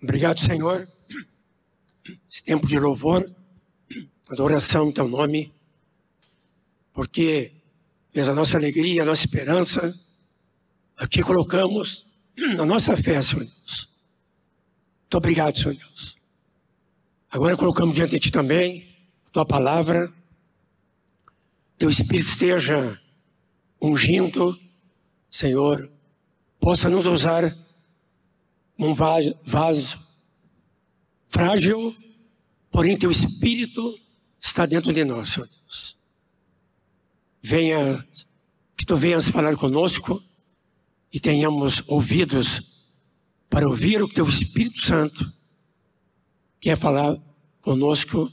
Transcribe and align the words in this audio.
Obrigado, 0.00 0.38
Senhor. 0.38 0.88
Esse 2.30 2.42
tempo 2.42 2.66
de 2.66 2.78
louvor, 2.78 3.28
adoração 4.30 4.86
no 4.86 4.92
teu 4.92 5.08
nome, 5.08 5.52
porque 6.92 7.52
és 8.14 8.28
a 8.28 8.34
nossa 8.34 8.56
alegria, 8.56 9.02
a 9.02 9.04
nossa 9.04 9.24
esperança. 9.24 9.92
Te 11.08 11.22
colocamos 11.22 12.06
na 12.56 12.64
nossa 12.64 12.96
fé, 12.96 13.20
Senhor 13.20 13.44
Deus. 13.44 13.88
Muito 15.02 15.16
obrigado, 15.16 15.58
Senhor 15.58 15.74
Deus. 15.74 16.16
Agora 17.30 17.56
colocamos 17.56 17.94
diante 17.94 18.12
de 18.12 18.20
Ti 18.20 18.30
também 18.30 18.88
a 19.26 19.30
Tua 19.30 19.44
palavra. 19.44 20.12
Teu 21.76 21.90
Espírito 21.90 22.30
esteja 22.30 23.00
ungindo, 23.80 24.58
Senhor, 25.30 25.90
possa 26.60 26.88
nos 26.88 27.06
usar 27.06 27.54
um 28.78 28.94
vaso 28.94 29.98
frágil, 31.26 31.94
porém 32.70 32.96
teu 32.96 33.10
espírito 33.10 33.98
está 34.40 34.66
dentro 34.66 34.92
de 34.92 35.04
nós, 35.04 35.30
Senhor 35.30 35.48
Deus. 35.48 35.98
Venha, 37.42 38.06
que 38.76 38.86
tu 38.86 38.96
venhas 38.96 39.28
falar 39.28 39.56
conosco 39.56 40.22
e 41.12 41.18
tenhamos 41.18 41.82
ouvidos 41.86 42.78
para 43.48 43.68
ouvir 43.68 44.02
o 44.02 44.08
teu 44.08 44.28
Espírito 44.28 44.80
Santo 44.80 45.32
quer 46.60 46.76
falar 46.76 47.16
conosco 47.62 48.30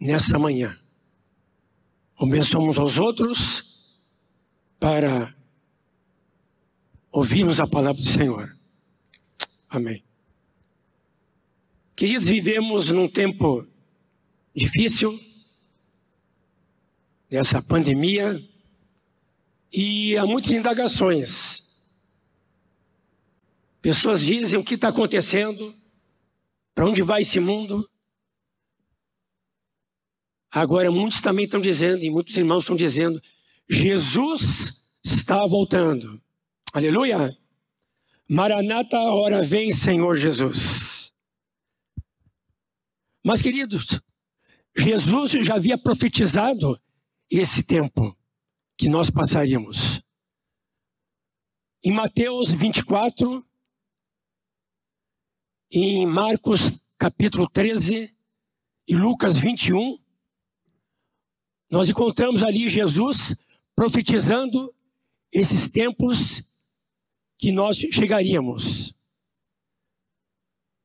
nessa 0.00 0.38
manhã. 0.38 0.74
Abençoamos 2.18 2.78
aos 2.78 2.96
outros 2.96 3.98
para 4.80 5.34
ouvirmos 7.12 7.60
a 7.60 7.66
palavra 7.66 8.00
do 8.00 8.08
Senhor. 8.08 8.55
Amém. 9.68 10.02
Queridos, 11.94 12.26
vivemos 12.26 12.90
num 12.90 13.08
tempo 13.08 13.66
difícil, 14.54 15.18
dessa 17.28 17.60
pandemia, 17.60 18.42
e 19.72 20.16
há 20.16 20.24
muitas 20.24 20.50
indagações. 20.52 21.86
Pessoas 23.82 24.20
dizem 24.20 24.58
o 24.58 24.64
que 24.64 24.74
está 24.74 24.88
acontecendo, 24.88 25.74
para 26.74 26.86
onde 26.86 27.02
vai 27.02 27.22
esse 27.22 27.40
mundo. 27.40 27.88
Agora, 30.50 30.90
muitos 30.90 31.20
também 31.20 31.44
estão 31.44 31.60
dizendo, 31.60 32.04
e 32.04 32.10
muitos 32.10 32.36
irmãos 32.36 32.60
estão 32.60 32.76
dizendo, 32.76 33.20
Jesus 33.68 34.92
está 35.02 35.46
voltando. 35.46 36.20
Aleluia! 36.72 37.36
Maranata, 38.28 38.98
hora 38.98 39.42
vem, 39.42 39.72
Senhor 39.72 40.16
Jesus. 40.16 41.12
Mas, 43.24 43.40
queridos, 43.40 44.00
Jesus 44.76 45.32
já 45.46 45.54
havia 45.54 45.78
profetizado 45.78 46.80
esse 47.30 47.62
tempo 47.62 48.16
que 48.76 48.88
nós 48.88 49.10
passaríamos. 49.10 50.02
Em 51.84 51.92
Mateus 51.92 52.50
24, 52.50 53.46
em 55.70 56.04
Marcos 56.06 56.72
capítulo 56.98 57.48
13 57.48 58.12
e 58.88 58.96
Lucas 58.96 59.38
21, 59.38 59.98
nós 61.70 61.88
encontramos 61.88 62.42
ali 62.42 62.68
Jesus 62.68 63.34
profetizando 63.74 64.74
esses 65.32 65.68
tempos 65.68 66.42
que 67.38 67.52
nós 67.52 67.76
chegaríamos. 67.76 68.96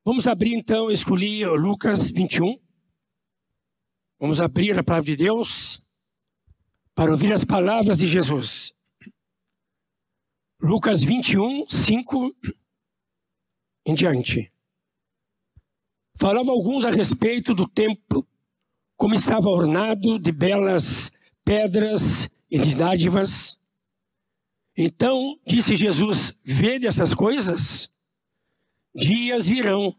Vamos 0.04 0.28
abrir 0.28 0.56
então, 0.56 0.86
eu 0.86 0.92
escolhi 0.92 1.46
Lucas 1.46 2.10
21. 2.10 2.60
Vamos 4.20 4.42
abrir 4.42 4.78
a 4.78 4.84
palavra 4.84 5.06
de 5.06 5.16
Deus 5.16 5.82
para 6.96 7.12
ouvir 7.12 7.32
as 7.32 7.44
palavras 7.44 8.00
de 8.00 8.08
Jesus. 8.08 8.74
Lucas 10.60 11.02
21, 11.02 11.68
5 11.70 12.36
em 13.86 13.96
diante. 13.96 14.52
Falava 16.16 16.52
alguns 16.52 16.86
a 16.86 16.92
respeito 16.92 17.54
do 17.54 17.68
templo, 17.68 18.28
como 18.96 19.16
estava 19.16 19.50
ornado 19.50 20.20
de 20.20 20.32
belas 20.32 21.12
pedras 21.44 22.30
e 22.50 22.60
de 22.60 22.76
dádivas 22.76 23.61
então 24.78 25.38
disse 25.46 25.76
Jesus: 25.76 26.38
Vede 26.44 26.88
essas 26.88 27.14
coisas? 27.14 27.94
Dias 28.96 29.46
virão 29.46 29.96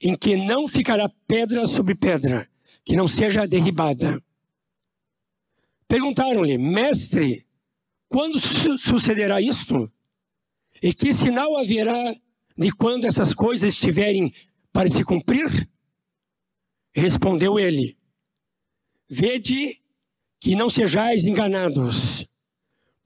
em 0.00 0.16
que 0.16 0.36
não 0.36 0.66
ficará 0.66 1.08
pedra 1.26 1.66
sobre 1.66 1.94
pedra, 1.94 2.48
que 2.84 2.96
não 2.96 3.06
seja 3.06 3.46
derribada. 3.46 4.22
Perguntaram-lhe, 5.86 6.56
mestre, 6.56 7.46
quando 8.08 8.38
su 8.38 8.78
sucederá 8.78 9.40
isto? 9.40 9.90
E 10.82 10.94
que 10.94 11.12
sinal 11.12 11.58
haverá 11.58 12.14
de 12.56 12.70
quando 12.72 13.04
essas 13.04 13.34
coisas 13.34 13.74
estiverem 13.74 14.32
para 14.72 14.90
se 14.90 15.04
cumprir? 15.04 15.68
Respondeu 16.94 17.58
ele: 17.58 17.98
Vede 19.08 19.80
que 20.38 20.54
não 20.54 20.70
sejais 20.70 21.24
enganados 21.24 22.29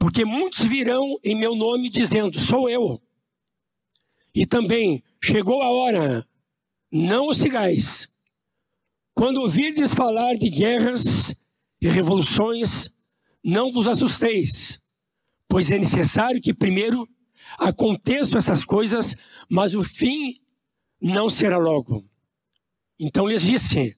porque 0.04 0.22
muitos 0.22 0.62
virão 0.66 1.18
em 1.24 1.34
meu 1.34 1.56
nome 1.56 1.88
dizendo: 1.88 2.38
Sou 2.38 2.68
eu. 2.68 3.00
E 4.34 4.44
também 4.44 5.02
chegou 5.18 5.62
a 5.62 5.70
hora, 5.70 6.28
não 6.92 7.28
os 7.28 7.38
sigais. 7.38 8.06
Quando 9.14 9.40
ouvirdes 9.40 9.94
falar 9.94 10.34
de 10.34 10.50
guerras 10.50 11.34
e 11.80 11.88
revoluções, 11.88 12.94
não 13.42 13.70
vos 13.70 13.88
assusteis, 13.88 14.84
pois 15.48 15.70
é 15.70 15.78
necessário 15.78 16.42
que 16.42 16.52
primeiro 16.52 17.08
aconteçam 17.58 18.36
essas 18.36 18.62
coisas, 18.62 19.16
mas 19.48 19.74
o 19.74 19.82
fim 19.82 20.38
não 21.00 21.30
será 21.30 21.56
logo. 21.56 22.04
Então 23.00 23.26
lhes 23.26 23.40
disse: 23.40 23.96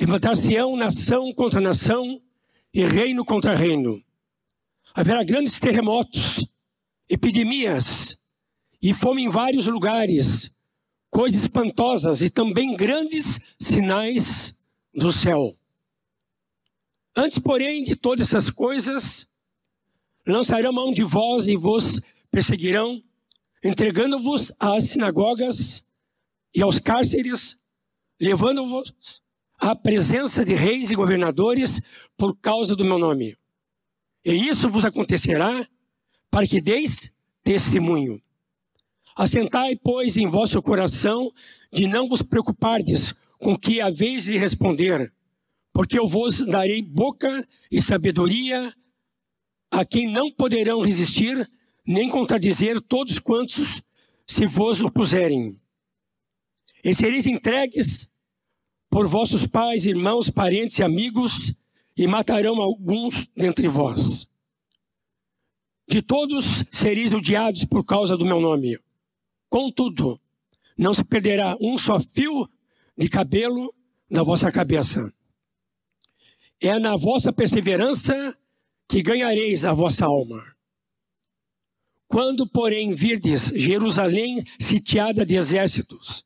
Levantar-se-ão 0.00 0.74
nação 0.74 1.34
contra 1.34 1.60
nação 1.60 2.18
e 2.72 2.82
reino 2.82 3.26
contra 3.26 3.54
reino 3.54 4.02
haverá 4.94 5.22
grandes 5.24 5.58
terremotos, 5.58 6.44
epidemias 7.08 8.20
e 8.80 8.92
fome 8.94 9.22
em 9.22 9.28
vários 9.28 9.66
lugares, 9.66 10.50
coisas 11.10 11.42
espantosas 11.42 12.22
e 12.22 12.30
também 12.30 12.76
grandes 12.76 13.40
sinais 13.58 14.58
do 14.94 15.12
céu. 15.12 15.54
Antes, 17.16 17.38
porém, 17.38 17.82
de 17.82 17.96
todas 17.96 18.28
essas 18.28 18.50
coisas, 18.50 19.28
lançarão 20.26 20.72
mão 20.72 20.92
de 20.92 21.02
vós 21.02 21.48
e 21.48 21.56
vos 21.56 22.00
perseguirão, 22.30 23.02
entregando-vos 23.64 24.52
às 24.60 24.84
sinagogas 24.84 25.82
e 26.54 26.62
aos 26.62 26.78
cárceres, 26.78 27.58
levando-vos 28.20 29.20
à 29.58 29.74
presença 29.74 30.44
de 30.44 30.54
reis 30.54 30.90
e 30.90 30.94
governadores 30.94 31.80
por 32.16 32.36
causa 32.36 32.76
do 32.76 32.84
meu 32.84 32.98
nome. 32.98 33.36
E 34.28 34.46
isso 34.46 34.68
vos 34.68 34.84
acontecerá 34.84 35.66
para 36.30 36.46
que 36.46 36.60
deis 36.60 37.16
testemunho. 37.42 38.20
Assentai, 39.16 39.74
pois, 39.74 40.18
em 40.18 40.26
vosso 40.26 40.60
coração 40.60 41.32
de 41.72 41.86
não 41.86 42.06
vos 42.06 42.20
preocupardes 42.20 43.14
com 43.38 43.56
que 43.56 43.80
haveis 43.80 44.24
de 44.24 44.36
responder, 44.36 45.10
porque 45.72 45.98
eu 45.98 46.06
vos 46.06 46.44
darei 46.44 46.82
boca 46.82 47.42
e 47.72 47.80
sabedoria 47.80 48.70
a 49.70 49.82
quem 49.82 50.12
não 50.12 50.30
poderão 50.30 50.82
resistir, 50.82 51.50
nem 51.86 52.10
contradizer 52.10 52.82
todos 52.82 53.18
quantos 53.18 53.80
se 54.26 54.44
vos 54.44 54.82
opuserem. 54.82 55.58
E 56.84 56.94
sereis 56.94 57.26
entregues 57.26 58.12
por 58.90 59.06
vossos 59.08 59.46
pais, 59.46 59.86
irmãos, 59.86 60.28
parentes 60.28 60.78
e 60.80 60.82
amigos, 60.82 61.54
e 61.98 62.06
matarão 62.06 62.60
alguns 62.60 63.28
dentre 63.36 63.66
vós. 63.66 64.28
De 65.88 66.00
todos 66.00 66.64
sereis 66.70 67.12
odiados 67.12 67.64
por 67.64 67.84
causa 67.84 68.16
do 68.16 68.24
meu 68.24 68.40
nome. 68.40 68.78
Contudo, 69.48 70.20
não 70.76 70.94
se 70.94 71.02
perderá 71.02 71.56
um 71.60 71.76
só 71.76 71.98
fio 71.98 72.48
de 72.96 73.08
cabelo 73.08 73.74
na 74.08 74.22
vossa 74.22 74.52
cabeça. 74.52 75.12
É 76.60 76.78
na 76.78 76.96
vossa 76.96 77.32
perseverança 77.32 78.38
que 78.88 79.02
ganhareis 79.02 79.64
a 79.64 79.72
vossa 79.72 80.04
alma. 80.06 80.40
Quando, 82.06 82.46
porém, 82.46 82.94
virdes 82.94 83.52
Jerusalém 83.54 84.44
sitiada 84.58 85.26
de 85.26 85.34
exércitos, 85.34 86.24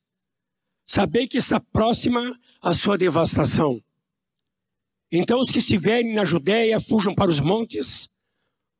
sabei 0.86 1.26
que 1.26 1.38
está 1.38 1.58
próxima 1.58 2.38
a 2.60 2.74
sua 2.74 2.98
devastação. 2.98 3.82
Então 5.14 5.38
os 5.38 5.50
que 5.50 5.58
estiverem 5.58 6.14
na 6.14 6.24
Judéia 6.24 6.80
fujam 6.80 7.14
para 7.14 7.30
os 7.30 7.38
montes, 7.38 8.08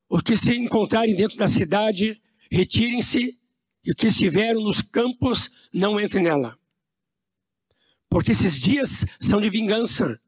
os 0.09 0.23
que 0.23 0.35
se 0.35 0.51
encontrarem 0.57 1.15
dentro 1.15 1.37
da 1.37 1.47
cidade 1.47 2.19
retirem-se 2.49 3.39
e 3.85 3.91
o 3.91 3.95
que 3.95 4.07
estiveram 4.07 4.61
nos 4.61 4.81
campos 4.81 5.51
não 5.71 5.99
entre 5.99 6.19
nela. 6.19 6.57
Porque 8.09 8.31
esses 8.31 8.59
dias 8.59 9.05
são 9.19 9.39
de 9.39 9.49
vingança, 9.49 10.19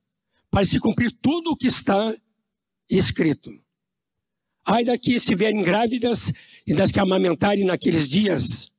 para 0.52 0.64
se 0.64 0.80
cumprir 0.80 1.12
tudo 1.12 1.52
o 1.52 1.58
que 1.58 1.68
está 1.68 2.16
escrito. 2.88 3.50
Ai 4.64 4.84
das 4.84 5.00
que 5.00 5.14
estiverem 5.14 5.64
grávidas 5.64 6.32
e 6.68 6.74
das 6.74 6.92
que 6.92 7.00
amamentarem 7.00 7.66
naqueles 7.66 8.08
dias, 8.08 8.72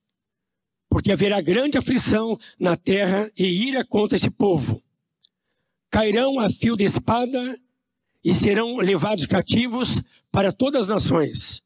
porque 0.89 1.11
haverá 1.11 1.41
grande 1.41 1.77
aflição 1.77 2.39
na 2.57 2.77
terra 2.77 3.29
e 3.37 3.43
ira 3.67 3.83
contra 3.85 4.15
esse 4.15 4.29
povo. 4.29 4.81
Cairão 5.97 6.39
a 6.39 6.47
fio 6.47 6.77
de 6.77 6.83
espada 6.83 7.59
e 8.23 8.31
serão 8.31 8.77
levados 8.77 9.25
cativos 9.25 9.99
para 10.31 10.53
todas 10.53 10.81
as 10.81 10.87
nações. 10.89 11.63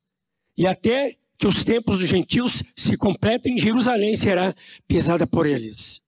E 0.57 0.65
até 0.65 1.17
que 1.37 1.45
os 1.45 1.65
tempos 1.65 1.99
dos 1.99 2.07
gentios 2.07 2.63
se 2.73 2.95
completem, 2.95 3.59
Jerusalém 3.59 4.15
será 4.15 4.55
pisada 4.87 5.27
por 5.27 5.45
eles. 5.45 6.01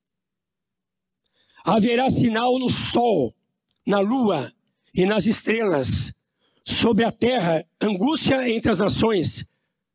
Haverá 1.66 2.10
sinal 2.10 2.58
no 2.58 2.70
sol, 2.70 3.36
na 3.86 4.00
lua 4.00 4.50
e 4.96 5.06
nas 5.06 5.26
estrelas, 5.26 6.14
sobre 6.64 7.04
a 7.04 7.12
terra, 7.12 7.68
angústia 7.82 8.50
entre 8.50 8.72
as 8.72 8.80
nações, 8.80 9.46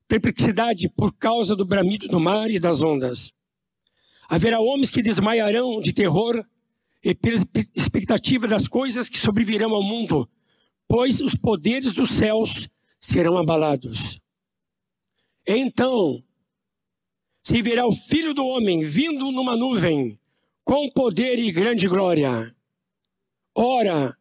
perplexidade 0.06 0.86
por 0.90 1.14
causa 1.14 1.56
do 1.56 1.64
bramido 1.64 2.06
do 2.08 2.20
mar 2.20 2.50
e 2.50 2.58
das 2.58 2.82
ondas. 2.82 3.32
Haverá 4.28 4.60
homens 4.60 4.90
que 4.90 5.02
desmaiarão 5.02 5.80
de 5.80 5.94
terror 5.94 6.44
e 7.04 7.16
expectativa 7.74 8.46
das 8.46 8.66
coisas 8.66 9.08
que 9.08 9.18
sobrevirão 9.18 9.74
ao 9.74 9.82
mundo, 9.82 10.28
pois 10.86 11.20
os 11.20 11.34
poderes 11.34 11.92
dos 11.92 12.10
céus 12.10 12.68
serão 13.00 13.36
abalados. 13.36 14.20
Então 15.46 16.22
se 17.42 17.62
verá 17.62 17.86
o 17.86 17.92
filho 17.92 18.34
do 18.34 18.44
homem 18.44 18.84
vindo 18.84 19.32
numa 19.32 19.56
nuvem, 19.56 20.20
com 20.64 20.90
poder 20.90 21.38
e 21.38 21.50
grande 21.50 21.88
glória. 21.88 22.54
Ora, 23.54 24.14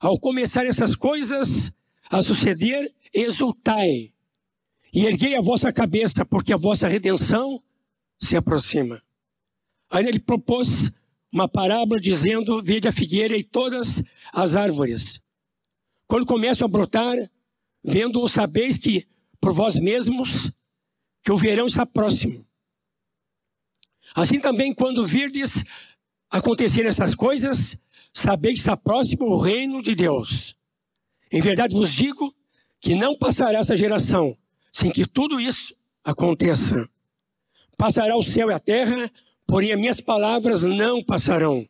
ao 0.00 0.18
começar 0.18 0.66
essas 0.66 0.96
coisas 0.96 1.70
a 2.10 2.20
suceder, 2.20 2.92
exultai 3.14 4.12
e 4.92 5.04
erguei 5.04 5.36
a 5.36 5.40
vossa 5.40 5.72
cabeça, 5.72 6.24
porque 6.24 6.52
a 6.52 6.56
vossa 6.56 6.88
redenção 6.88 7.62
se 8.18 8.36
aproxima. 8.36 9.00
Aí 9.88 10.04
ele 10.04 10.18
propôs 10.18 10.90
uma 11.32 11.48
parábola 11.48 12.00
dizendo: 12.00 12.62
Vede 12.62 12.88
a 12.88 12.92
figueira 12.92 13.36
e 13.36 13.42
todas 13.42 14.02
as 14.32 14.54
árvores. 14.54 15.20
Quando 16.06 16.26
começam 16.26 16.66
a 16.66 16.68
brotar, 16.68 17.14
vendo-o, 17.82 18.28
sabeis 18.28 18.78
que 18.78 19.06
por 19.40 19.52
vós 19.52 19.76
mesmos 19.76 20.50
que 21.22 21.32
o 21.32 21.36
verão 21.36 21.66
está 21.66 21.84
próximo. 21.84 22.44
Assim 24.14 24.38
também, 24.38 24.72
quando 24.72 25.04
virdes 25.04 25.64
acontecer 26.30 26.86
essas 26.86 27.14
coisas, 27.14 27.76
sabeis 28.12 28.54
que 28.54 28.60
está 28.60 28.76
próximo 28.76 29.26
o 29.26 29.38
reino 29.38 29.82
de 29.82 29.94
Deus. 29.94 30.56
Em 31.30 31.40
verdade 31.40 31.74
vos 31.74 31.92
digo 31.92 32.32
que 32.80 32.94
não 32.94 33.16
passará 33.16 33.58
essa 33.58 33.76
geração 33.76 34.36
sem 34.72 34.90
que 34.90 35.06
tudo 35.06 35.40
isso 35.40 35.74
aconteça. 36.04 36.88
Passará 37.76 38.16
o 38.16 38.22
céu 38.22 38.50
e 38.50 38.54
a 38.54 38.60
terra, 38.60 39.10
porém 39.46 39.72
as 39.72 39.78
minhas 39.78 40.00
palavras 40.00 40.62
não 40.62 41.02
passarão. 41.02 41.66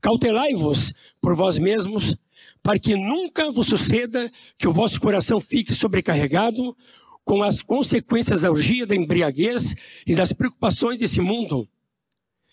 Cautelai-vos 0.00 0.92
por 1.20 1.34
vós 1.34 1.58
mesmos, 1.58 2.16
para 2.62 2.78
que 2.78 2.94
nunca 2.96 3.50
vos 3.50 3.66
suceda 3.66 4.30
que 4.56 4.68
o 4.68 4.72
vosso 4.72 5.00
coração 5.00 5.40
fique 5.40 5.74
sobrecarregado 5.74 6.76
com 7.24 7.42
as 7.42 7.62
consequências 7.62 8.42
da 8.42 8.50
orgia, 8.50 8.86
da 8.86 8.94
embriaguez 8.94 9.74
e 10.06 10.14
das 10.14 10.32
preocupações 10.32 10.98
desse 10.98 11.20
mundo, 11.20 11.68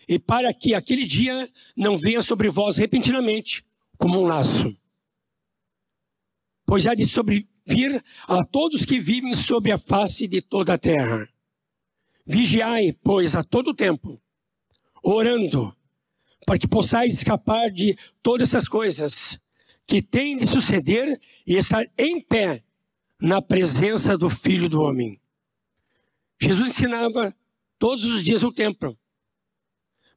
e 0.08 0.18
para 0.18 0.54
que 0.54 0.74
aquele 0.74 1.06
dia 1.06 1.50
não 1.76 1.98
venha 1.98 2.22
sobre 2.22 2.50
vós 2.50 2.78
repentinamente, 2.78 3.66
como 3.98 4.20
um 4.20 4.26
laço. 4.26 4.76
Pois 6.66 6.88
há 6.88 6.96
de 6.96 7.06
sobrevir 7.06 8.04
a 8.28 8.46
todos 8.46 8.86
que 8.86 9.00
vivem 9.00 9.36
sobre 9.36 9.72
a 9.72 9.78
face 9.78 10.28
de 10.28 10.42
toda 10.42 10.74
a 10.74 10.78
terra. 10.78 11.28
Vigiai, 12.26 12.94
pois, 13.04 13.36
a 13.36 13.44
todo 13.44 13.74
tempo, 13.74 14.22
orando, 15.02 15.76
para 16.46 16.58
que 16.58 16.68
possais 16.68 17.14
escapar 17.14 17.70
de 17.70 17.98
todas 18.22 18.50
essas 18.50 18.68
coisas 18.68 19.44
que 19.86 20.02
têm 20.02 20.38
de 20.38 20.48
suceder 20.48 21.20
e 21.46 21.56
estar 21.56 21.86
em 21.98 22.22
pé 22.22 22.64
na 23.20 23.42
presença 23.42 24.18
do 24.18 24.30
Filho 24.30 24.70
do 24.70 24.82
Homem. 24.82 25.20
Jesus 26.42 26.70
ensinava 26.70 27.36
todos 27.78 28.06
os 28.06 28.24
dias 28.24 28.42
no 28.42 28.52
templo. 28.52 28.98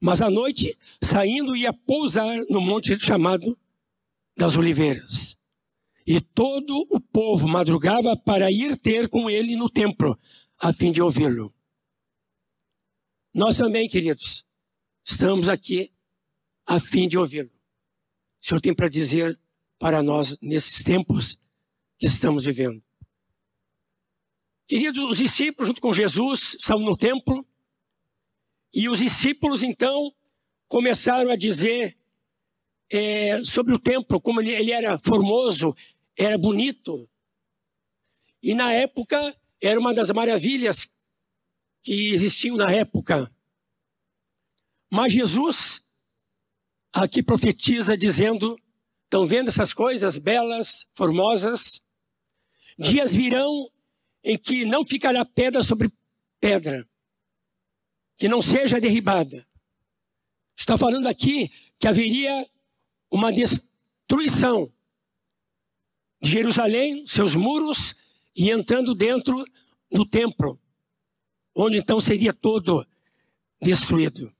Mas 0.00 0.20
à 0.20 0.31
noite, 0.31 0.76
saindo, 1.02 1.56
ia 1.56 1.72
pousar 1.72 2.38
no 2.50 2.60
monte 2.60 2.98
chamado 2.98 3.58
das 4.36 4.56
Oliveiras. 4.56 5.38
E 6.06 6.20
todo 6.20 6.86
o 6.90 7.00
povo 7.00 7.48
madrugava 7.48 8.16
para 8.16 8.50
ir 8.50 8.76
ter 8.76 9.08
com 9.08 9.31
ele 9.31 9.56
no 9.56 9.70
templo, 9.70 10.19
a 10.58 10.72
fim 10.72 10.92
de 10.92 11.00
ouvi-lo. 11.00 11.54
Nós 13.32 13.56
também, 13.56 13.88
queridos, 13.88 14.44
estamos 15.04 15.48
aqui 15.48 15.92
a 16.66 16.80
fim 16.80 17.06
de 17.06 17.18
ouvi-lo. 17.18 17.50
O 18.42 18.46
Senhor 18.46 18.60
tem 18.60 18.74
para 18.74 18.88
dizer 18.88 19.38
para 19.78 20.02
nós 20.02 20.36
nesses 20.40 20.82
tempos 20.82 21.38
que 21.98 22.06
estamos 22.06 22.44
vivendo. 22.44 22.82
Queridos, 24.66 25.10
os 25.10 25.18
discípulos, 25.18 25.68
junto 25.68 25.80
com 25.80 25.92
Jesus, 25.92 26.54
estavam 26.54 26.84
no 26.84 26.96
templo, 26.96 27.46
e 28.72 28.88
os 28.88 28.98
discípulos, 28.98 29.62
então, 29.62 30.12
começaram 30.66 31.30
a 31.30 31.36
dizer 31.36 31.96
é, 32.90 33.44
sobre 33.44 33.74
o 33.74 33.78
templo, 33.78 34.20
como 34.20 34.40
ele, 34.40 34.50
ele 34.50 34.72
era 34.72 34.98
formoso, 34.98 35.76
era 36.16 36.36
bonito. 36.38 37.08
E 38.42 38.54
na 38.54 38.72
época, 38.72 39.36
era 39.60 39.78
uma 39.78 39.94
das 39.94 40.10
maravilhas 40.10 40.88
que 41.82 42.08
existiam 42.08 42.56
na 42.56 42.70
época. 42.70 43.33
Mas 44.94 45.12
Jesus 45.12 45.82
aqui 46.93 47.20
profetiza 47.20 47.99
dizendo: 47.99 48.56
estão 49.02 49.26
vendo 49.26 49.49
essas 49.49 49.75
coisas 49.75 50.17
belas, 50.17 50.87
formosas? 50.94 51.82
Dias 52.79 53.12
virão 53.12 53.69
em 54.23 54.38
que 54.38 54.64
não 54.64 54.85
ficará 54.85 55.25
pedra 55.25 55.64
sobre 55.64 55.93
pedra, 56.38 56.88
que 58.17 58.29
não 58.29 58.41
seja 58.41 58.81
derribada. 58.81 59.44
Está 60.55 60.79
falando 60.79 61.08
aqui 61.08 61.51
que 61.77 61.89
haveria 61.89 62.48
uma 63.10 63.32
destruição 63.32 64.72
de 66.22 66.31
Jerusalém, 66.31 67.05
seus 67.08 67.34
muros, 67.34 67.96
e 68.36 68.48
entrando 68.48 68.94
dentro 68.94 69.44
do 69.91 70.06
templo, 70.06 70.56
onde 71.53 71.79
então 71.79 72.01
seria 72.01 72.32
todo 72.32 72.86
destruído. 73.60 74.32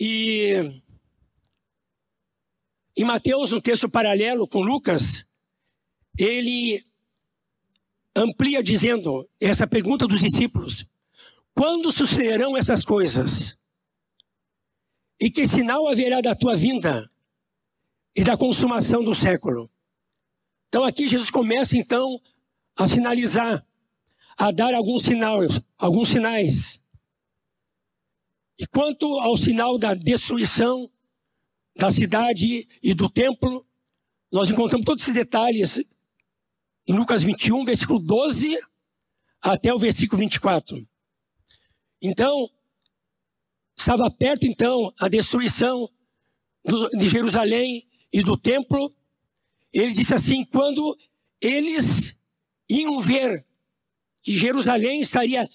E 0.00 0.80
em 2.96 3.04
Mateus, 3.04 3.52
um 3.52 3.60
texto 3.60 3.86
paralelo 3.86 4.48
com 4.48 4.62
Lucas, 4.62 5.26
ele 6.18 6.82
amplia 8.16 8.62
dizendo 8.62 9.28
essa 9.38 9.66
pergunta 9.66 10.06
dos 10.06 10.20
discípulos: 10.20 10.86
quando 11.54 11.92
sucederão 11.92 12.56
essas 12.56 12.82
coisas? 12.82 13.60
E 15.20 15.30
que 15.30 15.46
sinal 15.46 15.86
haverá 15.86 16.22
da 16.22 16.34
tua 16.34 16.56
vinda 16.56 17.06
e 18.16 18.24
da 18.24 18.38
consumação 18.38 19.04
do 19.04 19.14
século? 19.14 19.70
Então 20.68 20.82
aqui 20.82 21.06
Jesus 21.06 21.30
começa 21.30 21.76
então 21.76 22.18
a 22.74 22.88
sinalizar, 22.88 23.62
a 24.38 24.50
dar 24.50 24.74
alguns 24.74 25.02
sinais, 25.02 25.60
alguns 25.76 26.08
sinais. 26.08 26.80
E 28.60 28.66
quanto 28.66 29.18
ao 29.20 29.38
sinal 29.38 29.78
da 29.78 29.94
destruição 29.94 30.86
da 31.74 31.90
cidade 31.90 32.68
e 32.82 32.92
do 32.92 33.08
templo, 33.08 33.66
nós 34.30 34.50
encontramos 34.50 34.84
todos 34.84 35.02
esses 35.02 35.14
detalhes 35.14 35.80
em 36.86 36.92
Lucas 36.92 37.22
21, 37.22 37.64
versículo 37.64 37.98
12 38.00 38.58
até 39.40 39.72
o 39.72 39.78
versículo 39.78 40.20
24. 40.20 40.86
Então, 42.02 42.50
estava 43.74 44.10
perto 44.10 44.46
então 44.46 44.92
a 45.00 45.08
destruição 45.08 45.88
do, 46.62 46.90
de 46.90 47.08
Jerusalém 47.08 47.88
e 48.12 48.22
do 48.22 48.36
templo. 48.36 48.94
Ele 49.72 49.92
disse 49.92 50.12
assim: 50.12 50.44
quando 50.44 50.98
eles 51.40 52.14
iam 52.68 53.00
ver 53.00 53.42
que 54.20 54.36
Jerusalém 54.36 55.00
estaria 55.00 55.48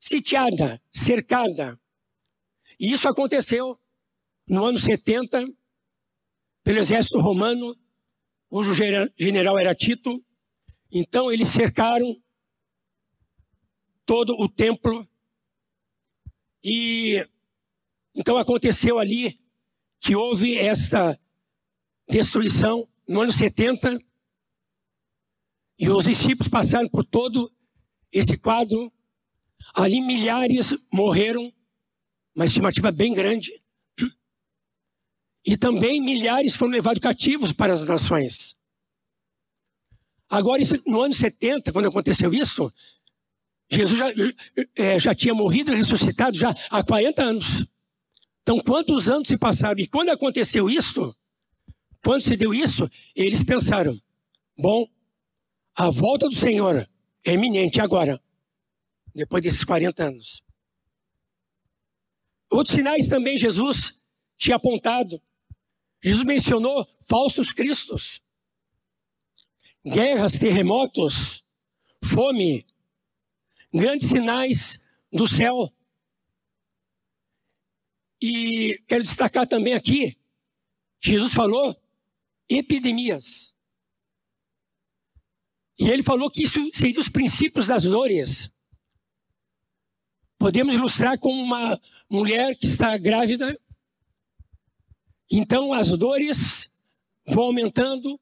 sitiada, 0.00 0.80
cercada. 0.90 1.78
E 2.78 2.92
isso 2.92 3.08
aconteceu 3.08 3.78
no 4.46 4.64
ano 4.64 4.78
70, 4.78 5.46
pelo 6.62 6.78
exército 6.78 7.18
romano, 7.18 7.76
cujo 8.48 8.72
general 9.18 9.58
era 9.58 9.74
Tito. 9.74 10.22
Então 10.90 11.32
eles 11.32 11.48
cercaram 11.48 12.16
todo 14.04 14.34
o 14.38 14.48
templo. 14.48 15.08
E 16.62 17.26
então 18.14 18.36
aconteceu 18.36 18.98
ali 18.98 19.38
que 20.00 20.14
houve 20.14 20.56
esta 20.56 21.18
destruição 22.08 22.88
no 23.08 23.22
ano 23.22 23.32
70. 23.32 23.98
E 25.78 25.88
os 25.90 26.04
discípulos 26.04 26.48
passaram 26.48 26.88
por 26.88 27.04
todo 27.04 27.52
esse 28.12 28.38
quadro. 28.38 28.92
Ali 29.74 30.00
milhares 30.00 30.74
morreram, 30.92 31.52
uma 32.36 32.44
estimativa 32.44 32.92
bem 32.92 33.14
grande. 33.14 33.50
E 35.44 35.56
também 35.56 36.02
milhares 36.02 36.54
foram 36.54 36.72
levados 36.72 37.00
cativos 37.00 37.52
para 37.52 37.72
as 37.72 37.84
nações. 37.84 38.56
Agora, 40.28 40.60
no 40.86 41.00
ano 41.00 41.14
70, 41.14 41.72
quando 41.72 41.88
aconteceu 41.88 42.34
isso, 42.34 42.72
Jesus 43.70 43.98
já, 43.98 44.06
é, 44.76 44.98
já 44.98 45.14
tinha 45.14 45.32
morrido 45.32 45.72
e 45.72 45.76
ressuscitado 45.76 46.36
já 46.36 46.54
há 46.70 46.84
40 46.84 47.22
anos. 47.22 47.64
Então, 48.42 48.60
quantos 48.60 49.08
anos 49.08 49.28
se 49.28 49.38
passaram? 49.38 49.78
E 49.78 49.86
quando 49.86 50.10
aconteceu 50.10 50.68
isso, 50.68 51.16
quando 52.04 52.20
se 52.20 52.36
deu 52.36 52.52
isso, 52.52 52.90
eles 53.14 53.42
pensaram: 53.42 53.98
bom, 54.58 54.88
a 55.74 55.90
volta 55.90 56.28
do 56.28 56.34
Senhor 56.34 56.88
é 57.24 57.32
iminente 57.32 57.80
agora, 57.80 58.20
depois 59.14 59.42
desses 59.42 59.64
40 59.64 60.04
anos. 60.04 60.45
Outros 62.50 62.74
sinais 62.74 63.08
também 63.08 63.36
Jesus 63.36 63.94
tinha 64.36 64.56
apontado. 64.56 65.20
Jesus 66.02 66.24
mencionou 66.24 66.86
falsos 67.08 67.52
cristos, 67.52 68.22
guerras, 69.84 70.38
terremotos, 70.38 71.44
fome, 72.04 72.66
grandes 73.72 74.08
sinais 74.08 74.80
do 75.12 75.26
céu. 75.26 75.72
E 78.20 78.82
quero 78.86 79.02
destacar 79.02 79.46
também 79.46 79.74
aqui, 79.74 80.16
Jesus 81.00 81.32
falou 81.34 81.76
epidemias. 82.48 83.54
E 85.78 85.90
ele 85.90 86.02
falou 86.02 86.30
que 86.30 86.42
isso 86.42 86.58
seria 86.72 86.98
os 86.98 87.08
princípios 87.08 87.66
das 87.66 87.82
dores. 87.82 88.50
Podemos 90.38 90.74
ilustrar 90.74 91.18
com 91.18 91.30
uma 91.30 91.78
mulher 92.10 92.56
que 92.56 92.66
está 92.66 92.96
grávida. 92.96 93.58
Então 95.30 95.72
as 95.72 95.88
dores 95.96 96.70
vão 97.26 97.44
aumentando 97.44 98.20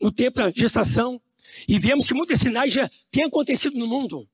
no 0.00 0.12
tempo 0.12 0.38
da 0.38 0.50
gestação. 0.50 1.20
E 1.66 1.78
vemos 1.78 2.06
que 2.06 2.14
muitos 2.14 2.38
sinais 2.38 2.72
já 2.72 2.90
têm 3.10 3.24
acontecido 3.24 3.78
no 3.78 3.86
mundo. 3.86 4.28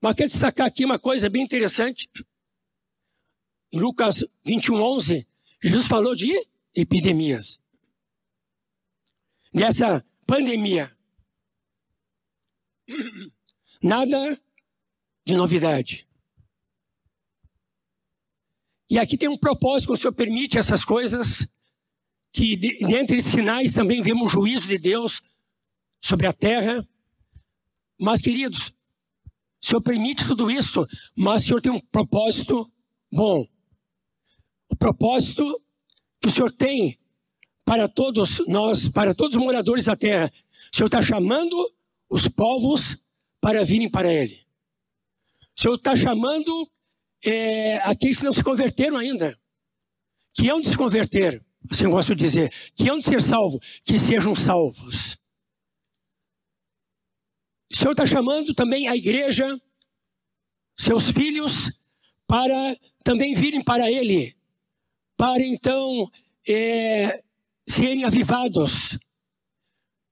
Mas 0.00 0.14
quero 0.14 0.30
destacar 0.30 0.66
aqui 0.66 0.84
uma 0.84 0.98
coisa 0.98 1.28
bem 1.28 1.42
interessante. 1.42 2.08
Em 3.70 3.78
Lucas 3.78 4.24
21, 4.44 4.80
11, 4.80 5.28
Jesus 5.62 5.86
falou 5.86 6.14
de 6.14 6.32
epidemias. 6.74 7.60
Nessa 9.52 10.04
pandemia, 10.26 10.90
nada 13.82 14.40
de 15.24 15.34
novidade. 15.34 16.07
E 18.90 18.98
aqui 18.98 19.16
tem 19.18 19.28
um 19.28 19.36
propósito, 19.36 19.92
o 19.92 19.96
Senhor 19.96 20.12
permite 20.12 20.56
essas 20.56 20.84
coisas, 20.84 21.46
que 22.32 22.56
dentre 22.56 23.20
sinais 23.22 23.72
também 23.72 24.00
vemos 24.02 24.28
o 24.28 24.30
juízo 24.30 24.66
de 24.66 24.78
Deus 24.78 25.20
sobre 26.00 26.26
a 26.26 26.32
terra. 26.32 26.86
Mas, 27.98 28.22
queridos, 28.22 28.68
o 29.60 29.66
Senhor 29.66 29.82
permite 29.82 30.26
tudo 30.26 30.50
isso, 30.50 30.86
mas 31.14 31.42
o 31.42 31.46
Senhor 31.46 31.60
tem 31.60 31.72
um 31.72 31.80
propósito 31.80 32.70
bom. 33.12 33.46
O 34.70 34.76
propósito 34.76 35.44
que 36.20 36.28
o 36.28 36.30
Senhor 36.30 36.52
tem 36.52 36.96
para 37.64 37.88
todos 37.88 38.42
nós, 38.46 38.88
para 38.88 39.14
todos 39.14 39.36
os 39.36 39.42
moradores 39.42 39.84
da 39.84 39.96
terra. 39.96 40.32
O 40.72 40.76
Senhor 40.76 40.86
está 40.86 41.02
chamando 41.02 41.74
os 42.08 42.26
povos 42.26 42.96
para 43.40 43.64
virem 43.64 43.90
para 43.90 44.12
Ele. 44.12 44.46
O 45.54 45.60
Senhor 45.60 45.74
está 45.74 45.94
chamando 45.94 46.70
é, 47.24 47.76
aqueles 47.78 48.18
que 48.18 48.24
não 48.24 48.32
se 48.32 48.42
converteram 48.42 48.96
ainda, 48.96 49.38
que 50.34 50.48
hão 50.48 50.60
de 50.60 50.68
se 50.68 50.76
converter, 50.76 51.44
assim 51.70 51.84
eu 51.84 51.90
gosto 51.90 52.14
de 52.14 52.24
dizer, 52.24 52.52
que 52.74 52.88
hão 52.88 52.98
de 52.98 53.04
ser 53.04 53.22
salvos, 53.22 53.80
que 53.84 53.98
sejam 53.98 54.34
salvos. 54.34 55.18
O 57.70 57.76
Senhor 57.76 57.92
está 57.92 58.06
chamando 58.06 58.54
também 58.54 58.88
a 58.88 58.96
igreja, 58.96 59.58
seus 60.76 61.10
filhos, 61.10 61.70
para 62.26 62.76
também 63.02 63.34
virem 63.34 63.62
para 63.62 63.90
Ele, 63.90 64.34
para 65.16 65.42
então 65.42 66.10
é, 66.48 67.22
serem 67.68 68.04
avivados, 68.04 68.98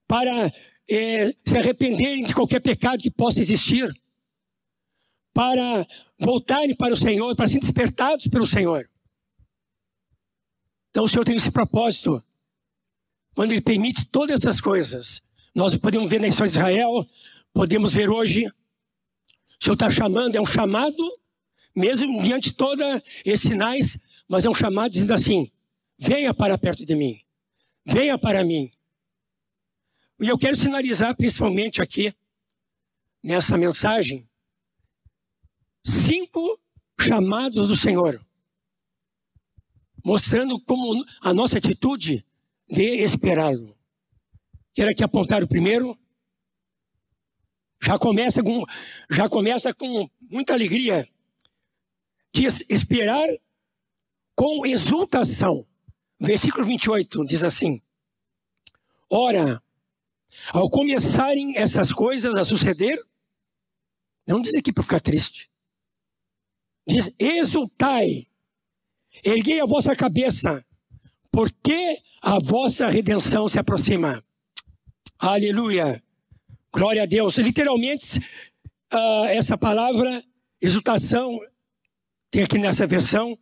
para 0.06 0.52
é, 0.88 1.32
se 1.44 1.56
arrependerem 1.56 2.25
de 2.25 2.34
qualquer 2.34 2.60
pecado 2.60 3.02
que 3.02 3.10
possa 3.10 3.40
existir, 3.40 3.92
para 5.37 5.87
voltarem 6.19 6.75
para 6.75 6.95
o 6.95 6.97
Senhor, 6.97 7.37
para 7.37 7.47
serem 7.47 7.61
despertados 7.61 8.26
pelo 8.26 8.47
Senhor. 8.47 8.88
Então 10.88 11.05
o 11.05 11.09
Senhor 11.09 11.26
tem 11.26 11.37
esse 11.37 11.50
propósito. 11.50 12.25
Quando 13.35 13.52
Ele 13.52 13.61
permite 13.61 14.07
todas 14.07 14.40
essas 14.40 14.62
coisas, 14.62 15.23
nós 15.55 15.76
podemos 15.76 16.09
ver 16.09 16.23
na 16.23 16.28
história 16.28 16.50
de 16.50 16.57
Israel, 16.57 17.07
podemos 17.52 17.93
ver 17.93 18.09
hoje, 18.09 18.47
o 18.47 18.52
Senhor 19.62 19.75
está 19.75 19.90
chamando, 19.90 20.37
é 20.37 20.40
um 20.40 20.47
chamado, 20.47 21.05
mesmo 21.75 22.23
diante 22.23 22.49
de 22.49 22.57
todos 22.57 22.87
esses 23.23 23.43
sinais, 23.43 23.99
mas 24.26 24.47
é 24.47 24.49
um 24.49 24.55
chamado 24.55 24.90
dizendo 24.90 25.12
assim: 25.12 25.50
venha 25.99 26.33
para 26.33 26.57
perto 26.57 26.87
de 26.87 26.95
mim, 26.95 27.21
venha 27.85 28.16
para 28.16 28.43
mim. 28.43 28.71
E 30.19 30.28
eu 30.28 30.38
quero 30.38 30.57
sinalizar 30.57 31.14
principalmente 31.14 31.83
aqui, 31.83 32.14
nessa 33.23 33.59
mensagem, 33.59 34.26
cinco 35.87 36.61
chamados 37.00 37.69
do 37.69 37.76
Senhor, 37.76 38.21
mostrando 40.05 40.61
como 40.61 41.05
a 41.21 41.33
nossa 41.33 41.59
atitude 41.59 42.25
de 42.69 42.83
esperá-lo. 42.83 43.76
Quero 44.75 44.90
aqui 44.90 45.05
apontar 45.05 45.43
o 45.43 45.49
primeiro, 45.49 45.97
já 47.81 47.99
começa 47.99 48.43
com, 48.43 48.64
já 49.09 49.28
começa 49.28 49.73
com 49.73 50.09
muita 50.21 50.55
alegria. 50.55 51.09
Diz 52.35 52.64
esperar 52.69 53.28
com 54.35 54.66
exultação. 54.66 55.66
Versículo 56.19 56.66
28 56.66 57.25
diz 57.25 57.43
assim: 57.43 57.81
Ora, 59.11 59.62
ao 60.52 60.69
começarem 60.69 61.57
essas 61.57 61.93
coisas 61.93 62.35
a 62.35 62.45
suceder, 62.45 63.00
não 64.26 64.40
diz 64.40 64.55
aqui 64.55 64.73
para 64.73 64.83
ficar 64.83 65.00
triste. 65.00 65.50
Diz: 66.87 67.11
exultai, 67.19 68.26
erguei 69.25 69.61
a 69.61 69.66
vossa 69.66 69.95
cabeça, 69.97 70.64
porque 71.31 71.99
a 72.23 72.38
vossa 72.38 72.88
redenção 72.88 73.49
se 73.49 73.59
aproxima. 73.59 74.23
Aleluia. 75.19 76.02
Glória 76.73 77.02
a 77.02 77.07
Deus. 77.07 77.38
Literalmente, 77.38 78.19
uh, 78.93 79.25
essa 79.26 79.57
palavra, 79.57 80.23
exultação, 80.61 81.40
tem 82.31 82.43
aqui 82.43 82.59
nessa 82.59 82.87
versão. 82.87 83.37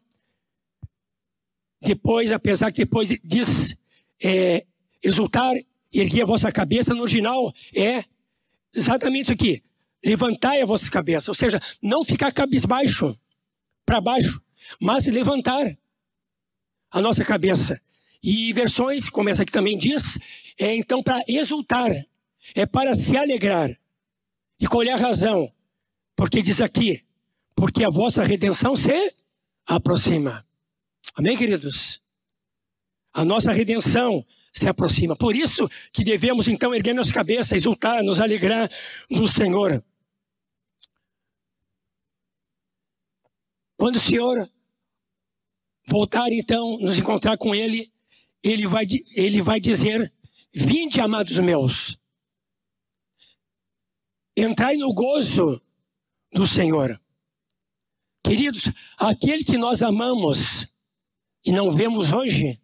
Depois, 1.83 2.33
apesar 2.33 2.73
que 2.73 2.85
depois 2.85 3.09
diz 3.23 3.77
é, 4.23 4.65
exultar, 5.03 5.55
erguer 5.93 6.23
a 6.23 6.27
vossa 6.27 6.51
cabeça, 6.51 6.95
no 6.95 7.03
original 7.03 7.53
é 7.75 8.05
exatamente 8.75 9.25
isso 9.25 9.33
aqui. 9.33 9.63
Levantai 10.05 10.63
a 10.63 10.67
vossa 10.67 10.91
cabeça, 10.91 11.31
ou 11.31 11.35
seja, 11.35 11.61
não 11.83 12.05
ficar 12.05 12.33
cabisbaixo, 12.33 13.17
para 13.85 14.01
baixo, 14.01 14.43
mas 14.81 15.07
levantar 15.07 15.65
a 16.91 17.01
nossa 17.01 17.25
cabeça. 17.25 17.81
E 18.23 18.53
versões, 18.53 19.09
como 19.09 19.29
essa 19.29 19.43
aqui 19.43 19.53
também 19.53 19.77
diz, 19.77 20.19
é 20.59 20.75
então 20.75 21.03
para 21.03 21.23
exultar, 21.29 21.91
é 22.55 22.65
para 22.65 22.95
se 22.95 23.17
alegrar. 23.17 23.71
E 24.59 24.67
qual 24.67 24.83
é 24.83 24.91
a 24.91 24.97
razão? 24.97 25.51
Porque 26.17 26.41
diz 26.41 26.61
aqui, 26.61 27.05
porque 27.55 27.85
a 27.85 27.91
vossa 27.91 28.23
redenção 28.23 28.77
se 28.77 29.15
aproxima. 29.67 30.47
Amém, 31.15 31.37
queridos? 31.37 32.01
A 33.13 33.25
nossa 33.25 33.53
redenção 33.53 34.25
se 34.53 34.69
aproxima. 34.69 35.17
Por 35.17 35.35
isso 35.35 35.69
que 35.93 36.05
devemos 36.05 36.49
então 36.49 36.75
erguer 36.75 36.95
nossa 36.95 37.13
cabeça, 37.13 37.57
exultar, 37.57 38.03
nos 38.03 38.21
alegrar 38.21 38.71
no 39.11 39.27
Senhor. 39.27 39.83
Quando 43.85 43.97
o 43.97 44.01
Senhor 44.01 44.51
voltar 45.87 46.33
então, 46.33 46.79
nos 46.79 46.97
encontrar 46.97 47.37
com 47.37 47.55
Ele, 47.55 47.93
Ele 48.43 48.67
vai, 48.67 48.87
ele 49.15 49.43
vai 49.43 49.61
dizer: 49.61 50.11
Vinde, 50.51 51.03
amados 51.03 51.39
meus, 51.39 51.95
entrai 54.35 54.79
no 54.79 54.95
gozo 54.95 55.61
do 56.33 56.47
Senhor. 56.47 56.99
Queridos, 58.25 58.71
aquele 58.97 59.45
que 59.45 59.59
nós 59.59 59.83
amamos 59.83 60.67
e 61.45 61.53
não 61.53 61.71
vemos 61.71 62.11
hoje, 62.11 62.59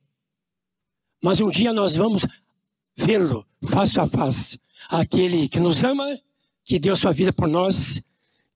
mas 1.22 1.38
um 1.42 1.50
dia 1.50 1.74
nós 1.74 1.96
vamos 1.96 2.24
vê-lo 2.96 3.46
face 3.62 4.00
a 4.00 4.06
face. 4.06 4.58
Aquele 4.88 5.50
que 5.50 5.60
nos 5.60 5.84
ama, 5.84 6.18
que 6.64 6.78
deu 6.78 6.96
sua 6.96 7.12
vida 7.12 7.30
por 7.30 7.46
nós, 7.46 8.00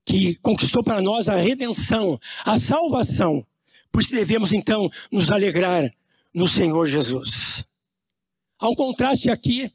que 0.05 0.35
conquistou 0.35 0.83
para 0.83 1.01
nós 1.01 1.27
a 1.27 1.35
redenção, 1.35 2.19
a 2.45 2.59
salvação. 2.59 3.45
Por 3.91 4.01
isso 4.01 4.11
devemos 4.11 4.53
então 4.53 4.89
nos 5.11 5.31
alegrar 5.31 5.91
no 6.33 6.47
Senhor 6.47 6.85
Jesus. 6.85 7.65
Há 8.59 8.69
um 8.69 8.75
contraste 8.75 9.29
aqui 9.29 9.71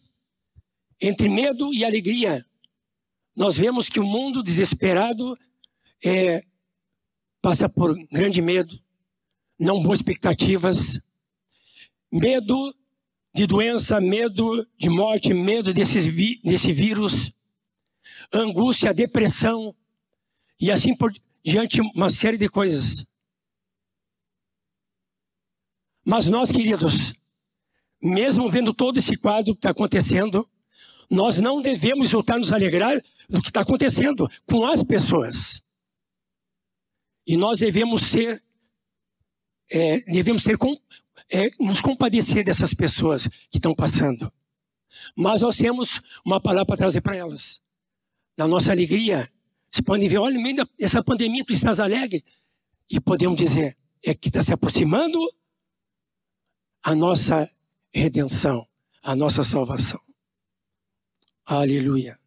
entre 1.01 1.29
medo 1.29 1.75
e 1.75 1.85
alegria. 1.85 2.45
Nós 3.35 3.57
vemos 3.57 3.89
que 3.89 3.99
o 3.99 4.05
mundo 4.05 4.43
desesperado 4.43 5.37
é, 6.05 6.45
passa 7.43 7.69
por 7.69 7.95
grande 8.11 8.41
medo, 8.41 8.79
não 9.59 9.83
boas 9.83 9.99
expectativas, 9.99 11.01
medo 12.13 12.75
de 13.35 13.47
doença, 13.47 14.01
medo 14.01 14.67
de 14.77 14.89
morte, 14.89 15.33
medo 15.33 15.73
desse, 15.73 16.11
desse 16.43 16.73
vírus, 16.73 17.33
angústia, 18.33 18.93
depressão 18.93 19.75
e 20.61 20.71
assim 20.71 20.95
por 20.95 21.13
diante, 21.43 21.81
uma 21.81 22.11
série 22.11 22.37
de 22.37 22.49
coisas. 22.49 23.07
Mas 26.05 26.29
nós, 26.29 26.51
queridos, 26.51 27.15
mesmo 28.03 28.51
vendo 28.51 28.75
todo 28.75 28.99
esse 28.99 29.17
quadro 29.17 29.55
que 29.55 29.59
está 29.59 29.71
acontecendo, 29.71 30.49
nós 31.11 31.41
não 31.41 31.61
devemos 31.61 32.11
voltar 32.11 32.35
a 32.35 32.39
nos 32.39 32.53
alegrar 32.53 33.01
do 33.29 33.41
que 33.43 33.49
está 33.49 33.61
acontecendo 33.61 34.31
com 34.47 34.65
as 34.65 34.83
pessoas. 34.83 35.63
E 37.27 37.37
nós 37.37 37.59
devemos 37.59 38.03
ser, 38.03 38.43
é, 39.71 40.01
devemos 40.01 40.43
ser 40.43 40.57
com, 40.57 40.77
é, 41.31 41.51
nos 41.59 41.81
compadecer 41.81 42.45
dessas 42.45 42.75
pessoas 42.75 43.27
que 43.51 43.59
estão 43.59 43.75
passando. 43.75 44.33
Mas 45.17 45.43
nós 45.43 45.57
temos 45.57 46.01
uma 46.25 46.41
palavra 46.41 46.67
para 46.67 46.77
trazer 46.77 47.01
para 47.01 47.17
elas. 47.17 47.61
Na 48.37 48.47
nossa 48.47 48.73
alegria, 48.73 49.31
vocês 49.71 49.85
podem 49.85 50.09
ver, 50.09 50.19
olha, 50.19 50.35
no 50.35 50.43
meio 50.43 50.67
dessa 50.79 51.03
pandemia 51.03 51.45
tu 51.45 51.53
estás 51.53 51.79
alegre. 51.79 52.25
E 52.91 53.01
podemos 53.01 53.37
dizer, 53.37 53.77
é 54.05 54.15
que 54.15 54.29
está 54.29 54.43
se 54.43 54.53
aproximando 54.53 55.19
a 56.83 56.95
nossa 56.95 57.49
redenção, 57.95 58.67
a 59.03 59.15
nossa 59.15 59.45
salvação. 59.45 60.01
Aleluia. 61.45 62.19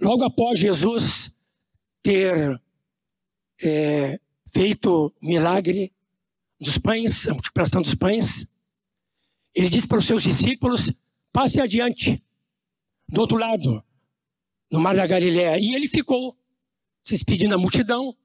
Logo 0.00 0.24
após 0.24 0.58
Jesus 0.58 1.30
ter 2.02 2.60
é, 3.62 4.18
feito 4.52 5.14
o 5.20 5.26
milagre 5.26 5.92
dos 6.60 6.78
pães, 6.78 7.28
a 7.28 7.32
multiplicação 7.32 7.80
dos 7.80 7.94
pães, 7.94 8.46
ele 9.54 9.68
disse 9.68 9.86
para 9.86 9.98
os 9.98 10.04
seus 10.04 10.24
discípulos: 10.24 10.90
passe 11.32 11.60
adiante, 11.60 12.20
do 13.08 13.20
outro 13.20 13.36
lado, 13.36 13.84
no 14.72 14.80
mar 14.80 14.96
da 14.96 15.06
Galiléia. 15.06 15.60
E 15.60 15.74
ele 15.74 15.86
ficou 15.86 16.36
se 17.02 17.14
despedindo 17.14 17.50
da 17.50 17.58
multidão, 17.58 18.16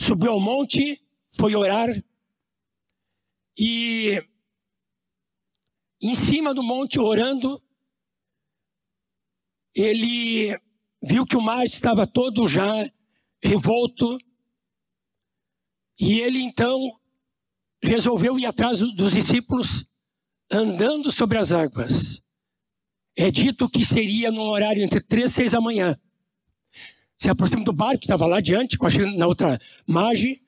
subiu 0.00 0.30
ao 0.30 0.40
monte, 0.40 1.02
foi 1.30 1.54
orar, 1.54 1.88
e 3.58 4.22
em 6.00 6.14
cima 6.14 6.54
do 6.54 6.62
monte, 6.62 6.98
orando, 6.98 7.62
ele 9.74 10.58
viu 11.02 11.26
que 11.26 11.36
o 11.36 11.40
mar 11.40 11.64
estava 11.64 12.06
todo 12.06 12.46
já 12.46 12.66
revolto, 13.42 14.18
e 15.98 16.20
ele 16.20 16.40
então 16.40 17.00
resolveu 17.82 18.38
ir 18.38 18.46
atrás 18.46 18.78
dos 18.78 19.12
discípulos, 19.12 19.86
andando 20.50 21.10
sobre 21.10 21.38
as 21.38 21.52
águas. 21.52 22.21
É 23.16 23.30
dito 23.30 23.68
que 23.68 23.84
seria 23.84 24.30
no 24.30 24.42
horário 24.42 24.82
entre 24.82 25.00
três 25.00 25.30
e 25.30 25.34
seis 25.34 25.52
da 25.52 25.60
manhã. 25.60 25.98
Se 27.18 27.28
aproxima 27.28 27.64
do 27.64 27.72
barco 27.72 28.00
que 28.00 28.06
estava 28.06 28.26
lá 28.26 28.38
adiante, 28.38 28.78
na 29.16 29.26
outra 29.26 29.58
margem, 29.86 30.42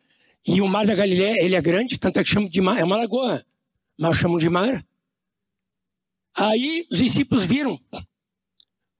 e 0.46 0.60
o 0.60 0.68
mar 0.68 0.86
da 0.86 0.94
Galileia, 0.94 1.42
ele 1.42 1.54
é 1.54 1.62
grande, 1.62 1.98
tanto 1.98 2.18
é 2.18 2.24
que 2.24 2.30
chamam 2.30 2.48
de 2.48 2.60
mar, 2.60 2.78
é 2.78 2.84
uma 2.84 2.96
lagoa, 2.96 3.44
mas 3.98 4.16
chamam 4.16 4.38
de 4.38 4.48
mar. 4.48 4.84
Aí 6.36 6.86
os 6.90 6.98
discípulos 6.98 7.44
viram 7.44 7.80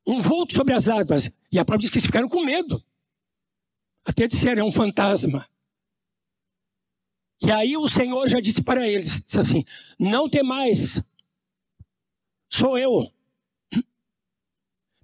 um 0.06 0.20
vulto 0.20 0.54
sobre 0.54 0.72
as 0.74 0.88
águas, 0.88 1.30
e 1.50 1.58
a 1.58 1.64
própria 1.64 1.82
diz 1.82 1.90
que 1.90 1.98
eles 1.98 2.06
ficaram 2.06 2.28
com 2.28 2.44
medo. 2.44 2.82
Até 4.04 4.28
disseram, 4.28 4.62
é 4.62 4.64
um 4.64 4.72
fantasma. 4.72 5.46
E 7.42 7.50
aí 7.50 7.76
o 7.76 7.88
Senhor 7.88 8.28
já 8.28 8.40
disse 8.40 8.62
para 8.62 8.86
eles, 8.88 9.22
disse 9.22 9.38
assim, 9.38 9.64
não 9.98 10.28
tem 10.28 10.42
mais, 10.42 11.00
sou 12.48 12.78
eu. 12.78 13.13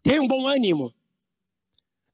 Tenha 0.02 0.22
um 0.22 0.28
bom 0.28 0.46
ânimo. 0.46 0.94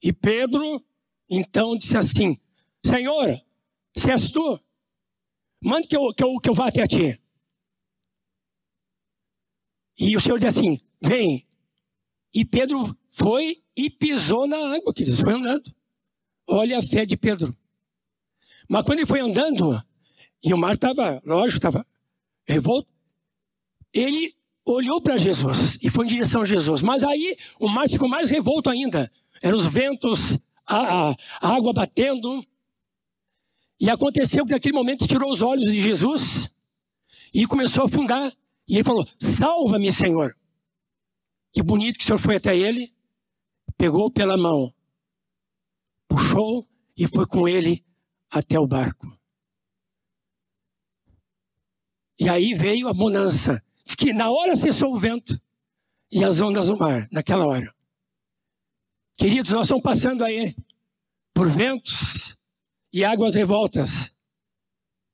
E 0.03 0.13
Pedro, 0.13 0.85
então, 1.29 1.77
disse 1.77 1.97
assim, 1.97 2.39
Senhor, 2.85 3.41
se 3.97 4.11
és 4.11 4.31
tu, 4.31 4.61
mande 5.63 5.89
que 5.89 5.97
eu, 5.97 6.15
que, 6.15 6.23
eu, 6.23 6.39
que 6.39 6.49
eu 6.49 6.55
vá 6.55 6.69
até 6.69 6.87
ti. 6.87 7.21
E 9.99 10.17
o 10.17 10.21
Senhor 10.21 10.39
disse 10.39 10.59
assim, 10.59 10.81
vem. 11.01 11.47
E 12.35 12.45
Pedro 12.45 12.97
foi 13.09 13.63
e 13.77 13.89
pisou 13.89 14.47
na 14.47 14.57
água, 14.75 14.93
queridos, 14.93 15.21
foi 15.21 15.33
andando. 15.33 15.75
Olha 16.49 16.79
a 16.79 16.83
fé 16.83 17.07
de 17.07 17.17
Pedro. 17.17 17.57
Mas 18.69 18.85
quando 18.85 18.99
ele 18.99 19.07
foi 19.07 19.21
andando, 19.21 19.83
e 20.43 20.53
o 20.53 20.59
mar 20.59 20.75
estava, 20.75 21.21
lógico, 21.25 21.59
estava 21.59 21.87
revolto, 22.47 22.89
ele 23.93 24.35
olhou 24.67 25.01
para 25.01 25.17
Jesus 25.17 25.79
e 25.81 25.89
foi 25.89 26.05
em 26.05 26.09
direção 26.09 26.43
a 26.43 26.45
Jesus. 26.45 26.83
Mas 26.83 27.03
aí 27.05 27.37
o 27.61 27.69
mar 27.69 27.89
ficou 27.89 28.09
mais 28.09 28.31
revolto 28.31 28.69
ainda. 28.69 29.11
Eram 29.41 29.57
os 29.57 29.67
ventos, 29.67 30.37
a, 30.67 31.11
a, 31.11 31.17
a 31.41 31.57
água 31.57 31.73
batendo. 31.73 32.45
E 33.81 33.89
aconteceu 33.89 34.45
que 34.45 34.53
naquele 34.53 34.75
momento 34.75 35.07
tirou 35.07 35.31
os 35.31 35.41
olhos 35.41 35.65
de 35.65 35.81
Jesus 35.81 36.51
e 37.33 37.47
começou 37.47 37.85
a 37.85 37.87
afundar. 37.87 38.33
E 38.69 38.75
ele 38.75 38.85
falou: 38.85 39.07
Salva-me, 39.19 39.93
Senhor. 39.93 40.35
Que 41.53 41.63
bonito 41.63 41.99
que 41.99 42.05
o 42.05 42.07
Senhor 42.07 42.19
foi 42.19 42.37
até 42.37 42.57
ele, 42.57 42.93
pegou 43.79 44.11
pela 44.11 44.37
mão 44.37 44.75
puxou 46.09 46.67
e 46.97 47.07
foi 47.07 47.27
com 47.27 47.47
ele 47.47 47.85
até 48.31 48.59
o 48.59 48.67
barco. 48.67 49.07
E 52.19 52.29
aí 52.29 52.55
veio 52.55 52.89
a 52.89 52.95
bonança. 52.95 53.63
Que 53.97 54.13
na 54.13 54.31
hora 54.31 54.55
cessou 54.57 54.95
o 54.95 54.99
vento 54.99 55.41
e 56.11 56.23
as 56.25 56.41
ondas 56.41 56.69
do 56.69 56.77
mar, 56.77 57.09
naquela 57.11 57.47
hora. 57.47 57.75
Queridos, 59.17 59.51
nós 59.53 59.63
estamos 59.63 59.83
passando 59.83 60.23
aí 60.25 60.55
por 61.35 61.49
ventos 61.49 62.39
e 62.93 63.05
águas 63.05 63.35
revoltas. 63.35 64.15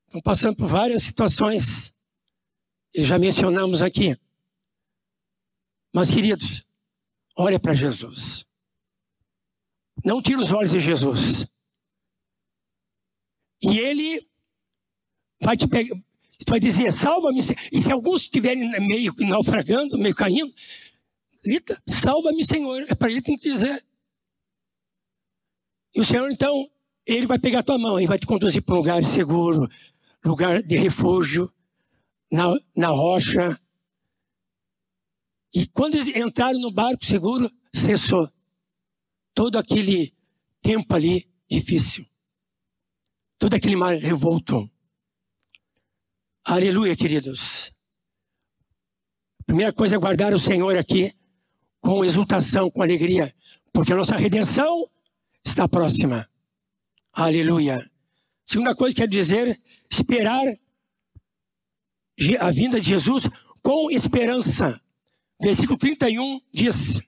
Estamos 0.05 0.23
passando 0.23 0.57
por 0.57 0.67
várias 0.67 1.03
situações. 1.03 1.95
E 2.93 3.03
já 3.03 3.17
mencionamos 3.17 3.81
aqui. 3.81 4.17
Mas, 5.93 6.11
queridos, 6.11 6.65
olha 7.37 7.59
para 7.59 7.73
Jesus. 7.73 8.45
Não 10.03 10.21
tira 10.21 10.39
os 10.39 10.51
olhos 10.51 10.71
de 10.71 10.79
Jesus. 10.79 11.47
E 13.61 13.79
ele 13.79 14.29
vai 15.41 15.55
te 15.55 15.67
pegar, 15.67 15.95
vai 16.47 16.59
dizer, 16.59 16.91
salva-me. 16.91 17.39
E 17.71 17.81
se 17.81 17.91
alguns 17.91 18.23
estiverem 18.23 18.69
meio 18.81 19.13
naufragando, 19.19 19.97
meio 19.97 20.15
caindo, 20.15 20.53
grita, 21.43 21.81
salva-me, 21.87 22.43
Senhor. 22.43 22.85
É 22.89 22.95
para 22.95 23.11
ele 23.11 23.21
que 23.21 23.27
tem 23.27 23.37
que 23.37 23.49
dizer. 23.49 23.85
E 25.95 26.01
o 26.01 26.05
Senhor, 26.05 26.31
então, 26.31 26.69
ele 27.05 27.27
vai 27.27 27.37
pegar 27.37 27.63
tua 27.63 27.77
mão 27.77 27.99
e 27.99 28.07
vai 28.07 28.17
te 28.17 28.25
conduzir 28.25 28.61
para 28.63 28.75
um 28.75 28.79
lugar 28.79 29.03
seguro, 29.03 29.69
lugar 30.25 30.63
de 30.63 30.75
refúgio, 30.75 31.53
na, 32.31 32.57
na 32.75 32.87
rocha. 32.87 33.59
E 35.53 35.67
quando 35.67 35.95
eles 35.95 36.07
entraram 36.07 36.59
no 36.59 36.71
barco 36.71 37.05
seguro, 37.05 37.51
cessou 37.71 38.27
todo 39.35 39.57
aquele 39.57 40.13
tempo 40.61 40.95
ali 40.95 41.29
difícil. 41.49 42.05
Todo 43.37 43.53
aquele 43.53 43.75
mar 43.75 43.95
revolto. 43.95 44.69
Aleluia, 46.45 46.93
queridos. 46.93 47.71
A 49.39 49.43
primeira 49.45 49.71
coisa 49.71 49.95
é 49.95 49.99
guardar 49.99 50.33
o 50.33 50.39
Senhor 50.39 50.77
aqui 50.77 51.15
com 51.79 52.03
exultação, 52.03 52.69
com 52.69 52.81
alegria, 52.81 53.33
porque 53.71 53.93
a 53.93 53.95
nossa 53.95 54.17
redenção 54.17 54.85
está 55.43 55.69
próxima. 55.69 56.27
Aleluia. 57.13 57.89
Segunda 58.43 58.75
coisa 58.75 58.93
que 58.93 59.01
quero 59.01 59.11
dizer, 59.11 59.57
esperar 59.89 60.43
a 62.41 62.51
vinda 62.51 62.79
de 62.79 62.89
Jesus 62.89 63.23
com 63.61 63.89
esperança. 63.89 64.81
Versículo 65.41 65.79
31 65.79 66.41
diz: 66.51 67.01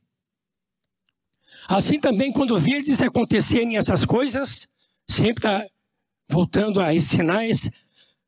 Assim 1.67 1.99
também, 1.99 2.31
quando 2.31 2.57
virdes 2.57 3.01
acontecerem 3.01 3.75
essas 3.75 4.05
coisas, 4.05 4.69
sempre 5.05 5.39
está 5.39 5.65
voltando 6.29 6.79
a 6.79 6.93
esses 6.93 7.09
sinais, 7.09 7.69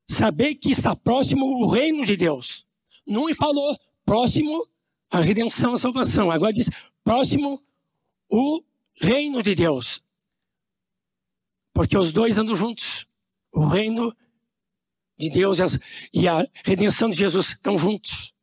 saber 0.07 0.55
que 0.55 0.71
está 0.71 0.95
próximo 0.95 1.45
o 1.45 1.67
reino 1.67 2.05
de 2.05 2.15
Deus. 2.15 2.65
Não 3.05 3.33
falou 3.35 3.77
próximo 4.05 4.65
a 5.11 5.19
redenção, 5.19 5.73
a 5.73 5.77
salvação. 5.77 6.31
Agora 6.31 6.53
diz 6.53 6.69
próximo 7.03 7.61
o 8.29 8.63
reino 8.95 9.43
de 9.43 9.55
Deus. 9.55 10.01
Porque 11.73 11.97
os 11.97 12.11
dois 12.11 12.37
andam 12.37 12.55
juntos. 12.55 13.05
O 13.51 13.65
reino 13.65 14.15
de 15.17 15.29
Deus 15.29 15.57
e 16.13 16.27
a 16.27 16.45
redenção 16.63 17.09
de 17.09 17.17
Jesus 17.17 17.51
estão 17.51 17.77
juntos. 17.77 18.33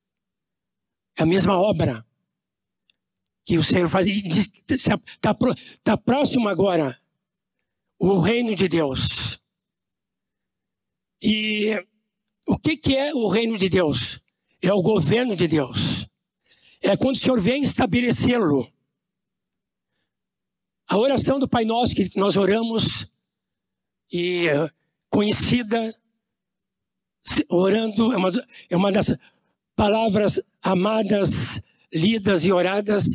É 1.17 1.23
a 1.23 1.27
mesma 1.27 1.57
obra 1.57 2.05
que 3.45 3.59
o 3.59 3.65
Senhor 3.65 3.89
faz. 3.89 4.07
Está 4.07 5.37
tá 5.83 5.97
próximo 5.97 6.49
agora 6.49 6.99
o 7.99 8.19
reino 8.21 8.55
de 8.55 8.69
Deus. 8.69 9.44
E 11.27 11.83
o 12.47 12.59
que, 12.59 12.77
que 12.77 12.95
é 12.95 13.15
o 13.15 13.27
reino 13.29 13.57
de 13.57 13.71
Deus? 13.71 14.21
É 14.61 14.71
o 14.75 14.83
governo 14.83 15.35
de 15.35 15.49
Deus. 15.49 16.07
É 16.83 16.99
quando 16.99 17.17
o 17.17 17.19
Senhor 17.19 17.41
vem 17.41 17.63
estabelecê-lo. 17.63 18.71
A 20.87 20.99
oração 20.99 21.39
do 21.41 21.49
Pai 21.49 21.65
Nosso 21.65 21.95
que 21.95 22.11
nós 22.15 22.37
oramos, 22.37 23.07
e 24.13 24.49
conhecida, 25.09 25.95
orando, 27.49 28.13
é 28.13 28.17
uma, 28.19 28.31
é 28.69 28.77
uma 28.77 28.93
das 28.93 29.17
palavras 29.75 30.39
amadas, 30.63 31.59
lidas 31.91 32.45
e 32.45 32.53
oradas, 32.53 33.07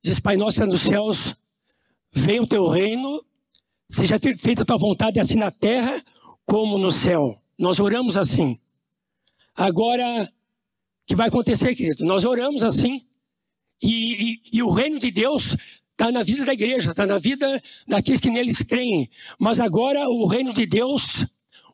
diz 0.00 0.20
Pai 0.20 0.36
Nosso 0.36 0.64
nos 0.64 0.82
céus, 0.82 1.34
venha 2.12 2.40
o 2.40 2.46
teu 2.46 2.68
reino, 2.68 3.20
seja 3.88 4.16
feita 4.16 4.62
a 4.62 4.64
tua 4.64 4.78
vontade 4.78 5.18
assim 5.18 5.34
na 5.34 5.50
terra 5.50 6.00
como 6.46 6.78
no 6.78 6.92
céu. 6.92 7.36
Nós 7.58 7.80
oramos 7.80 8.16
assim. 8.16 8.58
Agora, 9.54 10.22
o 10.22 11.06
que 11.06 11.16
vai 11.16 11.28
acontecer, 11.28 11.74
querido? 11.74 12.04
Nós 12.04 12.24
oramos 12.24 12.62
assim. 12.62 13.04
E, 13.82 14.32
e, 14.32 14.40
e 14.52 14.62
o 14.62 14.70
reino 14.70 14.98
de 14.98 15.10
Deus 15.10 15.56
está 15.90 16.12
na 16.12 16.22
vida 16.22 16.44
da 16.44 16.52
igreja, 16.52 16.92
está 16.92 17.04
na 17.04 17.18
vida 17.18 17.60
daqueles 17.86 18.20
que 18.20 18.30
neles 18.30 18.62
creem. 18.62 19.10
Mas 19.38 19.58
agora 19.58 20.08
o 20.08 20.26
reino 20.26 20.52
de 20.52 20.64
Deus, 20.64 21.24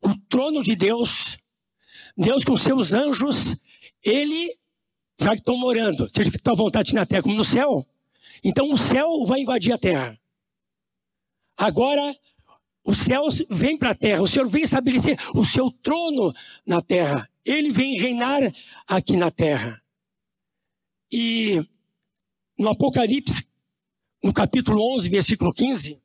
o 0.00 0.16
trono 0.28 0.62
de 0.62 0.74
Deus, 0.74 1.36
Deus 2.16 2.44
com 2.44 2.56
seus 2.56 2.94
anjos, 2.94 3.54
ele, 4.02 4.56
já 5.20 5.30
que 5.30 5.40
estão 5.40 5.58
morando, 5.58 6.08
seja 6.14 6.30
que 6.30 6.38
à 6.42 6.54
vontade 6.54 6.94
na 6.94 7.04
terra 7.04 7.22
como 7.22 7.34
no 7.34 7.44
céu, 7.44 7.86
então 8.42 8.72
o 8.72 8.78
céu 8.78 9.26
vai 9.26 9.40
invadir 9.40 9.72
a 9.72 9.78
terra. 9.78 10.18
Agora 11.56 12.16
os 12.84 12.98
céus 12.98 13.42
vêm 13.48 13.78
para 13.78 13.90
a 13.90 13.94
terra, 13.94 14.22
o 14.22 14.28
Senhor 14.28 14.46
vem 14.46 14.62
estabelecer 14.62 15.18
o 15.34 15.44
seu 15.44 15.70
trono 15.70 16.32
na 16.66 16.82
terra. 16.82 17.28
Ele 17.42 17.72
vem 17.72 17.98
reinar 17.98 18.40
aqui 18.86 19.16
na 19.16 19.30
terra. 19.30 19.82
E 21.10 21.66
no 22.58 22.68
Apocalipse, 22.68 23.46
no 24.22 24.34
capítulo 24.34 24.82
11, 24.94 25.08
versículo 25.08 25.52
15, 25.52 25.98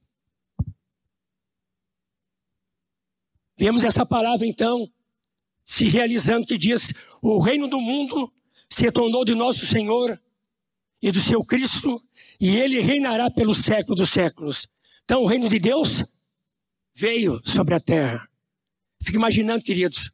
vemos 3.57 3.83
essa 3.83 4.05
palavra 4.05 4.47
então 4.47 4.89
se 5.65 5.89
realizando 5.89 6.47
que 6.47 6.57
diz: 6.57 6.93
O 7.21 7.39
reino 7.39 7.67
do 7.67 7.81
mundo 7.81 8.31
se 8.69 8.89
tornou 8.89 9.25
de 9.25 9.35
nosso 9.35 9.65
Senhor 9.65 10.19
e 11.01 11.11
do 11.11 11.19
seu 11.19 11.43
Cristo, 11.43 12.01
e 12.39 12.55
ele 12.55 12.79
reinará 12.79 13.29
pelos 13.29 13.59
séculos 13.59 13.97
dos 13.97 14.09
séculos. 14.09 14.67
Então, 15.03 15.23
o 15.23 15.25
reino 15.25 15.49
de 15.49 15.59
Deus 15.59 16.03
veio 16.99 17.41
sobre 17.45 17.73
a 17.73 17.79
terra. 17.79 18.29
Fique 19.01 19.15
imaginando, 19.15 19.63
queridos, 19.63 20.11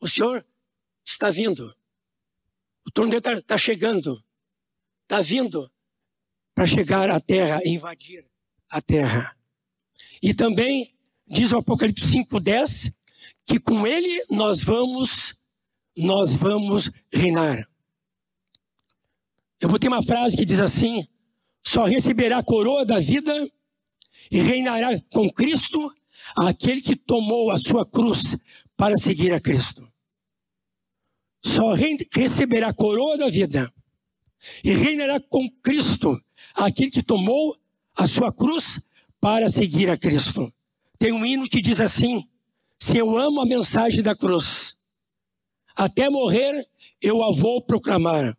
o 0.00 0.06
Senhor 0.06 0.46
está 1.04 1.30
vindo. 1.30 1.74
O 2.86 2.92
trono 2.92 3.10
dele 3.10 3.18
está 3.18 3.42
tá 3.42 3.58
chegando. 3.58 4.22
Está 5.02 5.20
vindo 5.20 5.68
para 6.54 6.64
chegar 6.64 7.10
à 7.10 7.18
terra 7.18 7.60
e 7.64 7.70
invadir 7.70 8.24
a 8.70 8.80
terra. 8.80 9.36
E 10.22 10.32
também 10.32 10.94
diz 11.26 11.50
o 11.50 11.58
Apocalipse 11.58 12.06
5:10 12.06 12.94
que 13.44 13.58
com 13.58 13.84
ele 13.84 14.24
nós 14.30 14.62
vamos 14.62 15.34
nós 15.96 16.34
vamos 16.34 16.88
reinar. 17.12 17.66
Eu 19.60 19.68
botei 19.68 19.88
uma 19.88 20.02
frase 20.04 20.36
que 20.36 20.44
diz 20.44 20.60
assim: 20.60 21.04
só 21.64 21.84
receberá 21.84 22.38
a 22.38 22.44
coroa 22.44 22.86
da 22.86 23.00
vida 23.00 23.34
e 24.30 24.40
reinará 24.40 24.88
com 25.12 25.28
Cristo 25.28 25.92
aquele 26.36 26.80
que 26.80 26.96
tomou 26.96 27.50
a 27.50 27.58
sua 27.58 27.88
cruz 27.88 28.36
para 28.76 28.96
seguir 28.96 29.32
a 29.32 29.40
Cristo. 29.40 29.86
Só 31.44 31.74
receberá 32.12 32.68
a 32.68 32.74
coroa 32.74 33.18
da 33.18 33.28
vida 33.28 33.72
e 34.64 34.72
reinará 34.72 35.20
com 35.20 35.50
Cristo 35.62 36.20
aquele 36.54 36.90
que 36.90 37.02
tomou 37.02 37.56
a 37.96 38.06
sua 38.06 38.32
cruz 38.32 38.80
para 39.20 39.48
seguir 39.48 39.90
a 39.90 39.96
Cristo. 39.96 40.52
Tem 40.98 41.12
um 41.12 41.24
hino 41.24 41.48
que 41.48 41.60
diz 41.60 41.80
assim: 41.80 42.24
Se 42.78 42.96
eu 42.96 43.16
amo 43.16 43.40
a 43.40 43.46
mensagem 43.46 44.02
da 44.02 44.14
cruz, 44.14 44.76
até 45.74 46.08
morrer 46.08 46.66
eu 47.00 47.22
a 47.22 47.32
vou 47.32 47.60
proclamar. 47.62 48.36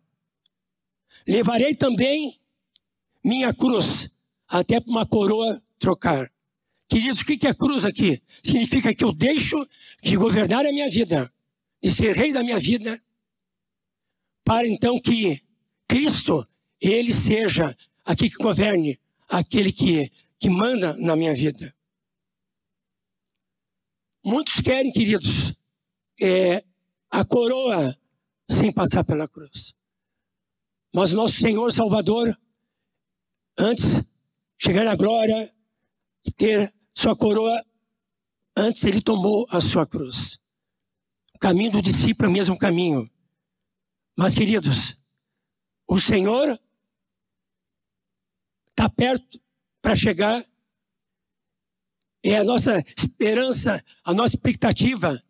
Levarei 1.26 1.74
também 1.74 2.38
minha 3.22 3.52
cruz 3.54 4.10
até 4.48 4.80
para 4.80 4.90
uma 4.90 5.06
coroa 5.06 5.62
trocar. 5.78 6.30
Queridos, 6.94 7.22
o 7.22 7.24
que 7.24 7.44
é 7.44 7.52
cruz 7.52 7.84
aqui? 7.84 8.22
Significa 8.40 8.94
que 8.94 9.02
eu 9.02 9.12
deixo 9.12 9.56
de 10.00 10.16
governar 10.16 10.64
a 10.64 10.70
minha 10.70 10.88
vida, 10.88 11.28
de 11.82 11.90
ser 11.90 12.14
rei 12.14 12.32
da 12.32 12.40
minha 12.40 12.56
vida, 12.60 13.02
para 14.44 14.68
então 14.68 15.00
que 15.00 15.42
Cristo, 15.88 16.48
Ele 16.80 17.12
seja 17.12 17.76
aqui 18.04 18.30
que 18.30 18.36
governe, 18.36 18.96
aquele 19.28 19.72
que, 19.72 20.08
que 20.38 20.48
manda 20.48 20.96
na 20.96 21.16
minha 21.16 21.34
vida. 21.34 21.74
Muitos 24.24 24.60
querem, 24.60 24.92
queridos, 24.92 25.52
é, 26.22 26.64
a 27.10 27.24
coroa 27.24 27.98
sem 28.48 28.72
passar 28.72 29.04
pela 29.04 29.26
cruz. 29.26 29.74
Mas 30.94 31.10
nosso 31.10 31.40
Senhor 31.40 31.72
Salvador, 31.72 32.38
antes 33.58 34.00
chegar 34.56 34.84
na 34.84 34.94
glória 34.94 35.52
e 36.24 36.30
ter 36.30 36.72
sua 36.94 37.16
coroa, 37.16 37.60
antes 38.56 38.84
ele 38.84 39.02
tomou 39.02 39.46
a 39.50 39.60
sua 39.60 39.86
cruz. 39.86 40.38
O 41.34 41.38
caminho 41.38 41.72
do 41.72 41.82
discípulo 41.82 42.26
é 42.26 42.30
o 42.30 42.32
mesmo 42.32 42.58
caminho. 42.58 43.10
Mas, 44.16 44.34
queridos, 44.34 44.96
o 45.88 45.98
Senhor 45.98 46.58
está 48.70 48.88
perto 48.88 49.40
para 49.82 49.96
chegar. 49.96 50.42
É 52.22 52.38
a 52.38 52.44
nossa 52.44 52.82
esperança, 52.96 53.84
a 54.04 54.14
nossa 54.14 54.36
expectativa. 54.36 55.22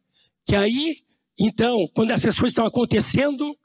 Que 0.47 0.55
aí, 0.55 1.05
então, 1.39 1.89
quando 1.95 2.11
essas 2.11 2.39
coisas 2.39 2.53
estão 2.53 2.67
acontecendo, 2.67 3.59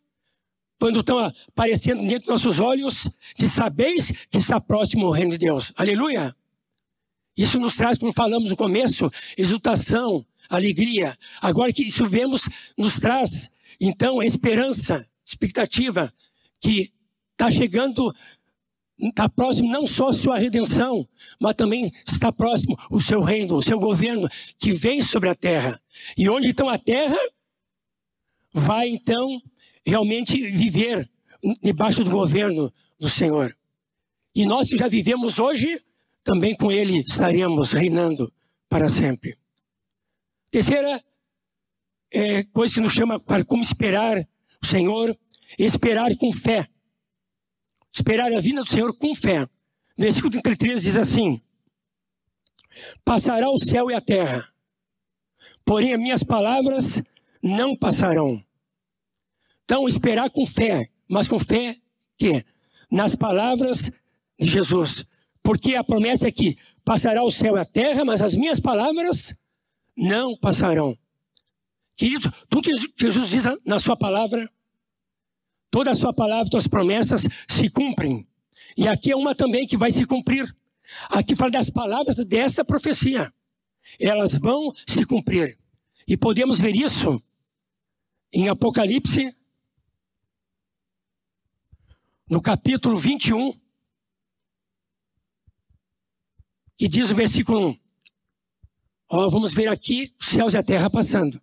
quando 0.80 1.02
estão 1.02 1.20
aparecendo 1.20 2.02
dentro 2.02 2.32
dos 2.32 2.44
nossos 2.44 2.60
olhos, 2.60 3.08
de 3.38 3.48
sabeis 3.48 4.12
que 4.32 4.38
está 4.38 4.60
próximo 4.60 5.08
o 5.08 5.12
reino 5.12 5.32
de 5.32 5.38
Deus. 5.38 5.74
Aleluia! 5.76 6.36
Isso 7.40 7.58
nos 7.58 7.78
traz, 7.78 7.98
como 7.98 8.12
falamos 8.12 8.50
no 8.50 8.58
começo, 8.58 9.10
exultação, 9.38 10.26
alegria. 10.50 11.18
Agora 11.40 11.72
que 11.72 11.84
isso 11.84 12.06
vemos, 12.06 12.50
nos 12.78 13.00
traz, 13.00 13.50
então, 13.80 14.22
esperança, 14.22 15.08
expectativa, 15.26 16.14
que 16.60 16.92
está 17.32 17.50
chegando, 17.50 18.14
está 19.00 19.30
próximo 19.30 19.72
não 19.72 19.88
só 19.88 20.10
a 20.10 20.14
sua 20.14 20.38
redenção, 20.38 21.08
mas 21.40 21.56
também 21.56 21.90
está 22.06 22.30
próximo 22.30 22.78
o 22.92 23.00
seu 23.00 23.22
reino, 23.22 23.56
o 23.56 23.64
seu 23.64 23.80
governo, 23.80 24.28
que 24.58 24.74
vem 24.74 25.02
sobre 25.02 25.30
a 25.30 25.36
terra. 25.36 25.82
E 26.18 26.28
onde 26.28 26.50
então 26.50 26.68
a 26.68 26.78
terra 26.78 27.18
vai 28.52 28.90
então 28.90 29.42
realmente 29.86 30.36
viver 30.46 31.10
debaixo 31.64 32.04
do 32.04 32.12
governo 32.12 32.70
do 33.00 33.10
Senhor. 33.10 33.56
E 34.36 34.46
nós 34.46 34.68
que 34.68 34.76
já 34.76 34.90
vivemos 34.90 35.40
hoje, 35.40 35.82
também 36.30 36.56
com 36.56 36.72
Ele 36.72 37.00
estaremos 37.00 37.72
reinando 37.72 38.32
para 38.70 38.88
sempre. 38.88 39.36
Terceira 40.52 41.04
é, 42.14 42.44
coisa 42.44 42.76
que 42.76 42.80
nos 42.80 42.92
chama 42.92 43.20
para 43.20 43.44
como 43.44 43.64
esperar 43.64 44.16
o 44.62 44.66
Senhor, 44.68 45.18
esperar 45.58 46.16
com 46.18 46.32
fé. 46.32 46.70
Esperar 47.92 48.32
a 48.32 48.40
vinda 48.40 48.62
do 48.62 48.70
Senhor 48.70 48.96
com 48.96 49.16
fé. 49.16 49.48
Versículo 49.98 50.30
33 50.30 50.84
diz 50.84 50.96
assim: 50.98 51.42
Passará 53.04 53.50
o 53.50 53.58
céu 53.58 53.90
e 53.90 53.96
a 53.96 54.02
terra, 54.02 54.48
porém 55.66 55.96
as 55.96 56.00
minhas 56.00 56.24
palavras 56.24 57.02
não 57.42 57.76
passarão. 57.76 58.40
Então, 59.66 59.88
esperar 59.88 60.30
com 60.30 60.46
fé, 60.46 60.88
mas 61.08 61.28
com 61.28 61.40
fé 61.40 61.76
que? 62.16 62.46
Nas 62.92 63.16
palavras 63.16 63.92
de 64.40 64.48
Jesus 64.48 65.10
Porque 65.44 65.76
a 65.76 65.84
promessa 65.84 66.28
é 66.28 66.32
que 66.32 66.58
passará 66.84 67.24
o 67.24 67.32
céu 67.32 67.56
e 67.56 67.60
a 67.60 67.66
terra, 67.66 68.04
mas 68.06 68.22
as 68.22 68.36
minhas 68.36 68.60
palavras 68.60 69.34
não 69.96 70.36
passarão. 70.38 70.98
Querido, 71.96 72.32
tudo 72.50 72.64
que 72.64 73.04
Jesus 73.04 73.30
diz 73.30 73.44
na 73.66 73.80
sua 73.80 73.98
palavra, 73.98 74.50
toda 75.70 75.92
a 75.92 75.96
sua 75.96 76.14
palavra, 76.14 76.50
suas 76.50 76.68
promessas 76.68 77.28
se 77.48 77.70
cumprem. 77.70 78.28
E 78.78 78.88
aqui 78.88 79.12
é 79.12 79.16
uma 79.16 79.36
também 79.36 79.68
que 79.68 79.76
vai 79.76 79.92
se 79.92 80.06
cumprir. 80.06 80.56
Aqui 81.10 81.36
fala 81.36 81.52
das 81.52 81.70
palavras 81.70 82.16
dessa 82.26 82.64
profecia. 82.64 83.32
Elas 84.00 84.34
vão 84.36 84.74
se 84.88 85.06
cumprir. 85.06 85.58
E 86.08 86.16
podemos 86.16 86.60
ver 86.60 86.76
isso 86.76 87.22
em 88.32 88.48
Apocalipse, 88.48 89.36
no 92.30 92.42
capítulo 92.42 92.96
21, 92.96 93.54
que 96.80 96.88
diz 96.88 97.12
o 97.12 97.16
versículo 97.16 97.72
1. 97.72 97.80
Ó, 99.10 99.30
vamos 99.30 99.52
ver 99.52 99.68
aqui 99.68 100.16
os 100.18 100.28
céus 100.28 100.54
e 100.54 100.58
a 100.58 100.64
terra 100.64 100.90
passando. 100.90 101.42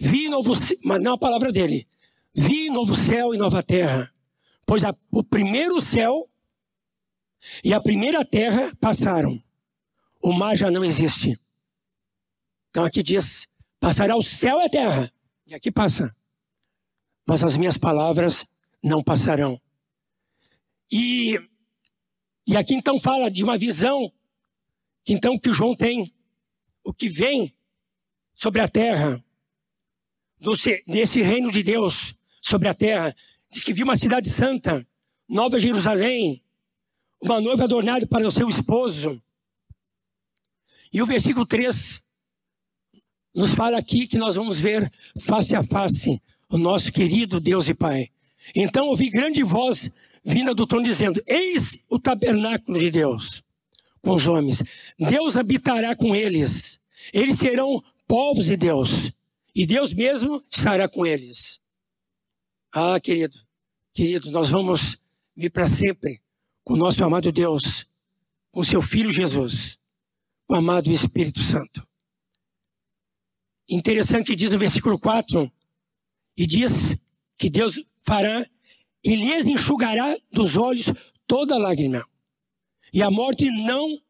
Vi 0.00 0.28
novo, 0.28 0.52
mas 0.84 1.00
não 1.00 1.12
a 1.12 1.18
palavra 1.18 1.52
dele. 1.52 1.86
Vi 2.34 2.68
novo 2.70 2.96
céu 2.96 3.32
e 3.32 3.38
nova 3.38 3.62
terra. 3.62 4.12
Pois 4.66 4.82
a, 4.82 4.92
o 5.12 5.22
primeiro 5.22 5.80
céu 5.80 6.28
e 7.62 7.72
a 7.72 7.80
primeira 7.80 8.24
terra 8.24 8.74
passaram. 8.80 9.40
O 10.20 10.32
mar 10.32 10.56
já 10.56 10.72
não 10.72 10.84
existe. 10.84 11.38
Então 12.70 12.84
aqui 12.84 13.04
diz: 13.04 13.46
passará 13.78 14.16
o 14.16 14.22
céu 14.22 14.58
e 14.60 14.64
a 14.64 14.68
terra. 14.68 15.12
E 15.46 15.54
aqui 15.54 15.70
passa. 15.70 16.12
Mas 17.24 17.44
as 17.44 17.56
minhas 17.56 17.78
palavras 17.78 18.44
não 18.82 19.04
passarão. 19.04 19.60
E, 20.90 21.38
e 22.46 22.56
aqui 22.56 22.74
então 22.74 22.98
fala 22.98 23.30
de 23.30 23.44
uma 23.44 23.56
visão 23.56 24.12
que 25.04 25.12
então 25.12 25.38
que 25.38 25.52
João 25.52 25.74
tem. 25.74 26.12
O 26.82 26.92
que 26.92 27.08
vem 27.08 27.54
sobre 28.34 28.60
a 28.60 28.68
terra, 28.68 29.22
desse 30.86 31.20
reino 31.20 31.50
de 31.50 31.62
Deus 31.62 32.14
sobre 32.40 32.68
a 32.68 32.74
terra. 32.74 33.14
Diz 33.50 33.62
que 33.62 33.72
viu 33.72 33.84
uma 33.84 33.96
cidade 33.96 34.30
santa, 34.30 34.86
Nova 35.28 35.58
Jerusalém, 35.58 36.42
uma 37.20 37.40
noiva 37.40 37.64
adornada 37.64 38.06
para 38.06 38.26
o 38.26 38.30
seu 38.32 38.48
esposo. 38.48 39.22
E 40.92 41.02
o 41.02 41.06
versículo 41.06 41.46
3 41.46 42.02
nos 43.34 43.50
fala 43.50 43.78
aqui 43.78 44.06
que 44.06 44.18
nós 44.18 44.34
vamos 44.34 44.58
ver 44.58 44.90
face 45.20 45.54
a 45.54 45.62
face 45.62 46.20
o 46.48 46.58
nosso 46.58 46.90
querido 46.90 47.38
Deus 47.38 47.68
e 47.68 47.74
Pai. 47.74 48.10
Então 48.54 48.88
ouvi 48.88 49.10
grande 49.10 49.42
voz 49.42 49.90
vinda 50.24 50.54
do 50.54 50.66
trono 50.66 50.84
dizendo: 50.84 51.22
Eis 51.26 51.78
o 51.88 51.98
tabernáculo 51.98 52.78
de 52.78 52.90
Deus 52.90 53.42
com 54.02 54.14
os 54.14 54.26
homens. 54.26 54.62
Deus 54.98 55.36
habitará 55.36 55.94
com 55.94 56.14
eles. 56.14 56.80
Eles 57.12 57.38
serão 57.38 57.82
povos 58.06 58.46
de 58.46 58.56
Deus. 58.56 59.12
E 59.54 59.66
Deus 59.66 59.92
mesmo 59.92 60.42
estará 60.50 60.88
com 60.88 61.04
eles. 61.04 61.60
Ah, 62.72 63.00
querido, 63.00 63.36
querido, 63.92 64.30
nós 64.30 64.48
vamos 64.48 64.96
vir 65.36 65.50
para 65.50 65.68
sempre 65.68 66.20
com 66.62 66.74
o 66.74 66.76
nosso 66.76 67.02
amado 67.02 67.32
Deus, 67.32 67.86
com 68.52 68.62
seu 68.62 68.80
Filho 68.80 69.10
Jesus, 69.10 69.78
o 70.48 70.54
amado 70.54 70.90
Espírito 70.90 71.42
Santo. 71.42 71.84
Interessante 73.68 74.26
que 74.26 74.36
diz 74.36 74.52
no 74.52 74.58
versículo 74.58 74.98
4, 74.98 75.50
e 76.36 76.46
diz 76.46 76.96
que 77.36 77.50
Deus 77.50 77.82
fará 78.00 78.46
e 79.04 79.16
lhes 79.16 79.46
enxugará 79.46 80.16
dos 80.32 80.56
olhos 80.56 80.86
toda 81.26 81.58
lágrima, 81.58 82.06
e 82.92 83.02
a 83.02 83.10
morte 83.10 83.50
não 83.50 84.00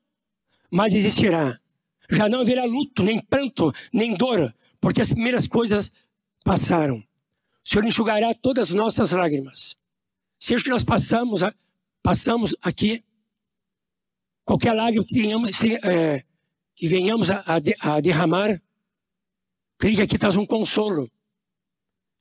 mais 0.71 0.95
existirá. 0.95 1.59
Já 2.09 2.29
não 2.29 2.41
haverá 2.41 2.65
luto, 2.65 3.03
nem 3.03 3.21
pranto, 3.21 3.73
nem 3.93 4.15
dor, 4.15 4.53
porque 4.81 5.01
as 5.01 5.09
primeiras 5.09 5.47
coisas 5.47 5.93
passaram. 6.45 6.97
O 6.97 7.69
Senhor 7.69 7.85
enxugará 7.85 8.35
todas 8.35 8.69
as 8.69 8.75
nossas 8.75 9.13
lágrimas. 9.13 9.77
Seja 10.39 10.65
que 10.65 10.71
nós 10.71 10.83
passamos, 10.83 11.43
passamos 12.03 12.57
aqui, 12.63 13.05
qualquer 14.45 14.73
lágrima 14.73 15.05
que, 15.05 15.15
tenhamos, 15.15 15.63
é, 15.63 16.25
que 16.75 16.89
venhamos 16.89 17.31
a, 17.31 17.45
a, 17.47 17.97
a 17.97 18.01
derramar, 18.01 18.61
creio 19.79 19.97
que 19.97 20.03
aqui 20.03 20.19
traz 20.19 20.37
um 20.37 20.47
consolo. 20.47 21.11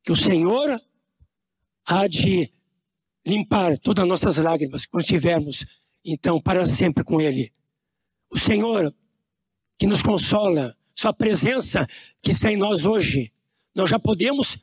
Que 0.03 0.11
o 0.11 0.15
Senhor 0.15 0.79
há 1.85 2.07
de 2.07 2.49
limpar 3.29 3.77
todas 3.77 4.03
as 4.03 4.09
nossas 4.09 4.37
lágrimas 4.37 4.85
quando 4.85 5.03
estivermos, 5.03 5.65
então, 6.03 6.41
para 6.41 6.65
sempre 6.65 7.03
com 7.03 7.21
Ele. 7.21 7.53
O 8.31 8.39
Senhor 8.39 8.93
que 9.77 9.87
nos 9.87 10.01
consola, 10.01 10.75
Sua 10.93 11.13
presença 11.13 11.87
que 12.21 12.31
está 12.31 12.51
em 12.51 12.57
nós 12.57 12.85
hoje. 12.85 13.31
Nós 13.73 13.89
já 13.89 13.97
podemos 13.97 14.57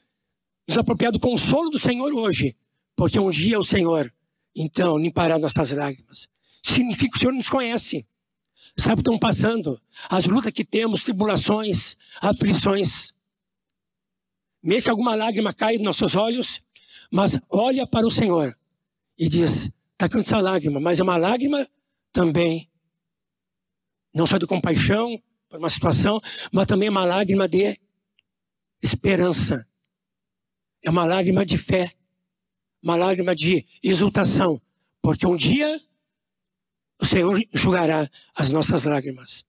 nos 0.68 0.76
apropriar 0.76 1.10
do 1.10 1.18
consolo 1.18 1.70
do 1.70 1.78
Senhor 1.78 2.12
hoje, 2.12 2.54
porque 2.94 3.18
um 3.18 3.30
dia 3.30 3.58
o 3.58 3.64
Senhor, 3.64 4.12
então, 4.54 4.98
limpará 4.98 5.38
nossas 5.38 5.70
lágrimas. 5.70 6.28
Significa 6.62 7.12
que 7.12 7.16
o 7.16 7.20
Senhor 7.20 7.32
nos 7.32 7.48
conhece, 7.48 8.04
sabe 8.76 8.94
o 8.94 8.96
que 8.96 9.10
estão 9.10 9.18
passando, 9.18 9.80
as 10.10 10.26
lutas 10.26 10.52
que 10.52 10.64
temos, 10.64 11.04
tribulações, 11.04 11.96
aflições. 12.20 13.14
Mesmo 14.62 14.84
que 14.84 14.90
alguma 14.90 15.14
lágrima 15.14 15.54
caia 15.54 15.78
nos 15.78 15.86
nossos 15.86 16.14
olhos, 16.14 16.60
mas 17.12 17.38
olha 17.50 17.86
para 17.86 18.06
o 18.06 18.10
Senhor 18.10 18.56
e 19.18 19.28
diz: 19.28 19.70
está 19.92 20.08
caindo 20.08 20.26
essa 20.26 20.40
lágrima, 20.40 20.80
mas 20.80 21.00
é 21.00 21.02
uma 21.02 21.16
lágrima 21.16 21.66
também, 22.12 22.70
não 24.14 24.26
só 24.26 24.38
de 24.38 24.46
compaixão 24.46 25.20
por 25.48 25.58
uma 25.58 25.70
situação, 25.70 26.20
mas 26.52 26.66
também 26.66 26.88
é 26.88 26.90
uma 26.90 27.04
lágrima 27.04 27.48
de 27.48 27.78
esperança. 28.82 29.66
É 30.82 30.90
uma 30.90 31.04
lágrima 31.04 31.44
de 31.44 31.58
fé, 31.58 31.92
uma 32.82 32.94
lágrima 32.94 33.34
de 33.34 33.66
exultação, 33.82 34.60
porque 35.02 35.26
um 35.26 35.36
dia 35.36 35.80
o 37.00 37.04
Senhor 37.04 37.40
enxugará 37.52 38.08
as 38.34 38.50
nossas 38.50 38.84
lágrimas. 38.84 39.44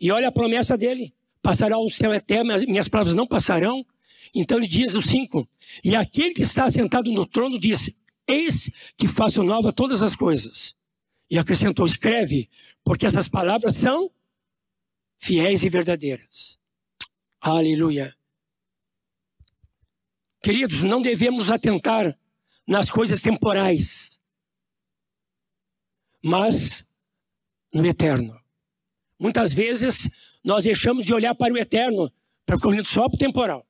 E 0.00 0.10
olha 0.10 0.28
a 0.28 0.32
promessa 0.32 0.76
dele: 0.76 1.14
passará 1.42 1.78
o 1.78 1.90
céu 1.90 2.12
eterno, 2.12 2.52
minhas 2.66 2.88
palavras 2.88 3.14
não 3.14 3.26
passarão. 3.26 3.84
Então 4.34 4.58
ele 4.58 4.68
diz 4.68 4.92
no 4.92 5.02
5: 5.02 5.48
E 5.84 5.94
aquele 5.96 6.34
que 6.34 6.42
está 6.42 6.70
sentado 6.70 7.10
no 7.12 7.26
trono 7.26 7.58
disse: 7.58 7.96
Eis 8.26 8.70
que 8.96 9.08
faço 9.08 9.42
nova 9.42 9.72
todas 9.72 10.02
as 10.02 10.14
coisas. 10.14 10.76
E 11.30 11.38
acrescentou: 11.38 11.86
Escreve, 11.86 12.48
porque 12.84 13.06
essas 13.06 13.28
palavras 13.28 13.76
são 13.76 14.10
fiéis 15.18 15.62
e 15.62 15.68
verdadeiras. 15.68 16.58
Aleluia. 17.40 18.14
Queridos, 20.42 20.82
não 20.82 21.02
devemos 21.02 21.50
atentar 21.50 22.16
nas 22.66 22.88
coisas 22.88 23.20
temporais, 23.20 24.20
mas 26.22 26.88
no 27.72 27.84
eterno. 27.84 28.40
Muitas 29.18 29.52
vezes 29.52 30.08
nós 30.42 30.64
deixamos 30.64 31.04
de 31.04 31.12
olhar 31.12 31.34
para 31.34 31.52
o 31.52 31.58
eterno, 31.58 32.10
para 32.46 32.56
o 32.56 32.84
só 32.84 33.08
para 33.08 33.16
o 33.16 33.18
temporal. 33.18 33.66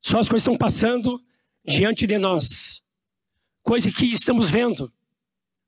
Só 0.00 0.18
as 0.18 0.28
coisas 0.28 0.42
estão 0.42 0.56
passando 0.56 1.22
diante 1.64 2.06
de 2.06 2.18
nós. 2.18 2.82
Coisa 3.62 3.90
que 3.92 4.06
estamos 4.06 4.48
vendo, 4.50 4.92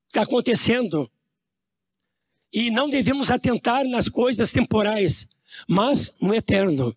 está 0.09 0.23
acontecendo. 0.23 1.11
E 2.53 2.71
não 2.71 2.89
devemos 2.89 3.31
atentar 3.31 3.85
nas 3.87 4.09
coisas 4.09 4.51
temporais, 4.51 5.29
mas 5.69 6.19
no 6.21 6.35
eterno. 6.35 6.97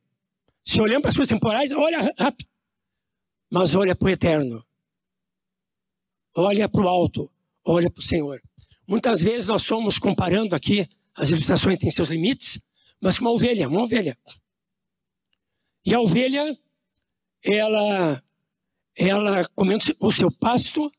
Se 0.66 0.82
olhamos 0.82 1.02
para 1.02 1.10
as 1.10 1.16
coisas 1.16 1.34
temporais, 1.34 1.72
olha 1.72 2.14
rápido. 2.18 2.50
Mas 3.52 3.76
olha 3.76 3.96
para 3.96 4.06
o 4.06 4.10
eterno. 4.10 4.66
Olha 6.36 6.68
para 6.68 6.82
o 6.82 6.88
alto. 6.88 7.30
Olha 7.66 7.90
para 7.90 8.00
o 8.00 8.04
Senhor. 8.04 8.42
Muitas 8.88 9.22
vezes 9.22 9.48
nós 9.48 9.64
somos 9.64 9.98
comparando 9.98 10.56
aqui, 10.56 10.88
as 11.16 11.30
ilustrações 11.30 11.80
têm 11.80 11.92
seus 11.92 12.10
limites, 12.10 12.60
mas 13.00 13.18
com 13.18 13.26
uma 13.26 13.32
ovelha, 13.32 13.68
uma 13.68 13.84
ovelha. 13.84 14.18
E 15.86 15.94
a 15.94 16.00
ovelha, 16.00 16.58
ela, 17.44 18.24
ela 18.96 19.48
comendo 19.50 19.84
o 20.00 20.12
seu 20.12 20.32
pasto, 20.32 20.92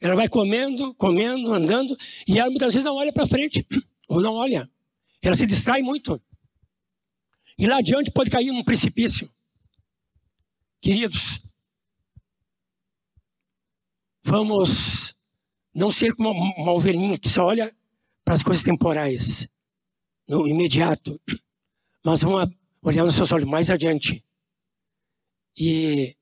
ela 0.00 0.14
vai 0.14 0.28
comendo, 0.28 0.94
comendo, 0.94 1.52
andando, 1.52 1.96
e 2.26 2.38
ela 2.38 2.50
muitas 2.50 2.72
vezes 2.72 2.84
não 2.84 2.94
olha 2.94 3.12
para 3.12 3.26
frente, 3.26 3.66
ou 4.08 4.20
não 4.20 4.34
olha. 4.34 4.70
Ela 5.20 5.36
se 5.36 5.46
distrai 5.46 5.82
muito. 5.82 6.20
E 7.58 7.66
lá 7.66 7.78
adiante 7.78 8.10
pode 8.12 8.30
cair 8.30 8.52
num 8.52 8.62
precipício. 8.62 9.28
Queridos, 10.80 11.40
vamos 14.22 15.16
não 15.74 15.90
ser 15.90 16.14
como 16.14 16.30
uma, 16.30 16.72
ovelhinha 16.72 17.18
que 17.18 17.28
só 17.28 17.46
olha 17.46 17.74
para 18.24 18.34
as 18.34 18.42
coisas 18.42 18.62
temporais, 18.62 19.48
no 20.28 20.46
imediato, 20.46 21.20
mas 22.04 22.22
vamos 22.22 22.54
olhar 22.82 23.04
nos 23.04 23.16
seus 23.16 23.32
olhos 23.32 23.48
mais 23.48 23.70
adiante. 23.70 24.24
E 25.58 26.16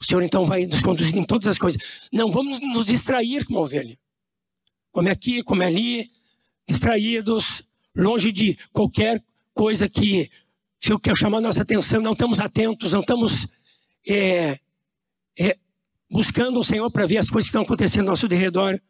o 0.00 0.04
Senhor 0.04 0.22
então 0.22 0.46
vai 0.46 0.64
nos 0.66 0.80
conduzir 0.80 1.16
em 1.16 1.24
todas 1.24 1.46
as 1.46 1.58
coisas. 1.58 2.08
Não 2.12 2.30
vamos 2.30 2.58
nos 2.60 2.86
distrair 2.86 3.44
como 3.44 3.60
ovelha. 3.60 3.98
como 4.90 5.08
é 5.08 5.12
aqui, 5.12 5.42
como 5.42 5.62
é 5.62 5.66
ali, 5.66 6.10
distraídos, 6.66 7.62
longe 7.94 8.32
de 8.32 8.56
qualquer 8.72 9.22
coisa 9.52 9.88
que 9.88 10.30
se 10.82 10.92
eu 10.92 10.98
quero 10.98 11.16
chamar 11.16 11.40
nossa 11.40 11.62
atenção, 11.62 12.00
não 12.00 12.12
estamos 12.12 12.40
atentos, 12.40 12.92
não 12.92 13.00
estamos 13.00 13.46
é, 14.08 14.58
é, 15.38 15.58
buscando 16.10 16.60
o 16.60 16.64
Senhor 16.64 16.90
para 16.90 17.06
ver 17.06 17.18
as 17.18 17.28
coisas 17.28 17.46
que 17.46 17.50
estão 17.50 17.62
acontecendo 17.62 18.06
ao 18.06 18.12
nosso 18.12 18.26
redor. 18.26 18.80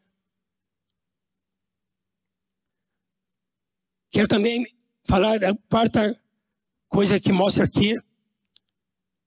Quero 4.11 4.29
também 4.29 4.66
falar 5.05 5.38
da 5.38 5.55
quarta 5.68 6.14
coisa 6.88 7.18
que 7.18 7.33
mostra 7.33 7.64
aqui, 7.64 7.96
o 7.99 8.03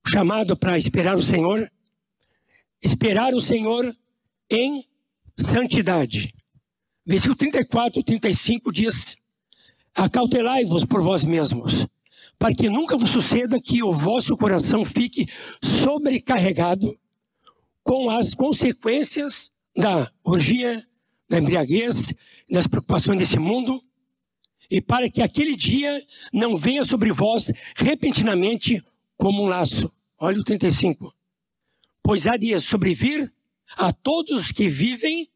chamado 0.09 0.57
para 0.57 0.77
esperar 0.77 1.17
o 1.17 1.23
Senhor. 1.23 1.69
Esperar 2.81 3.33
o 3.33 3.41
Senhor 3.41 3.95
em 4.49 4.85
santidade. 5.37 6.33
Versículo 7.05 7.35
34 7.35 7.99
e 7.99 8.03
35 8.03 8.71
diz: 8.71 9.17
Acautelai-vos 9.95 10.85
por 10.85 11.01
vós 11.01 11.23
mesmos, 11.23 11.85
para 12.37 12.53
que 12.53 12.69
nunca 12.69 12.97
vos 12.97 13.09
suceda 13.09 13.59
que 13.59 13.83
o 13.83 13.93
vosso 13.93 14.35
coração 14.37 14.83
fique 14.83 15.27
sobrecarregado 15.61 16.97
com 17.83 18.09
as 18.09 18.33
consequências 18.33 19.51
da 19.75 20.09
orgia, 20.23 20.83
da 21.29 21.39
embriaguez, 21.39 22.13
das 22.49 22.67
preocupações 22.67 23.19
desse 23.19 23.37
mundo, 23.37 23.83
e 24.69 24.81
para 24.81 25.09
que 25.09 25.21
aquele 25.21 25.55
dia 25.55 26.01
não 26.31 26.55
venha 26.55 26.83
sobre 26.85 27.11
vós 27.11 27.51
repentinamente 27.75 28.83
como 29.17 29.43
um 29.43 29.47
laço. 29.47 29.91
Olha 30.19 30.39
o 30.39 30.43
35. 30.43 31.15
Pois 32.03 32.27
há 32.27 32.35
de 32.35 32.59
sobrevir 32.59 33.33
a 33.77 33.93
todos 33.93 34.41
os 34.41 34.51
que 34.51 34.67
vivem 34.67 35.29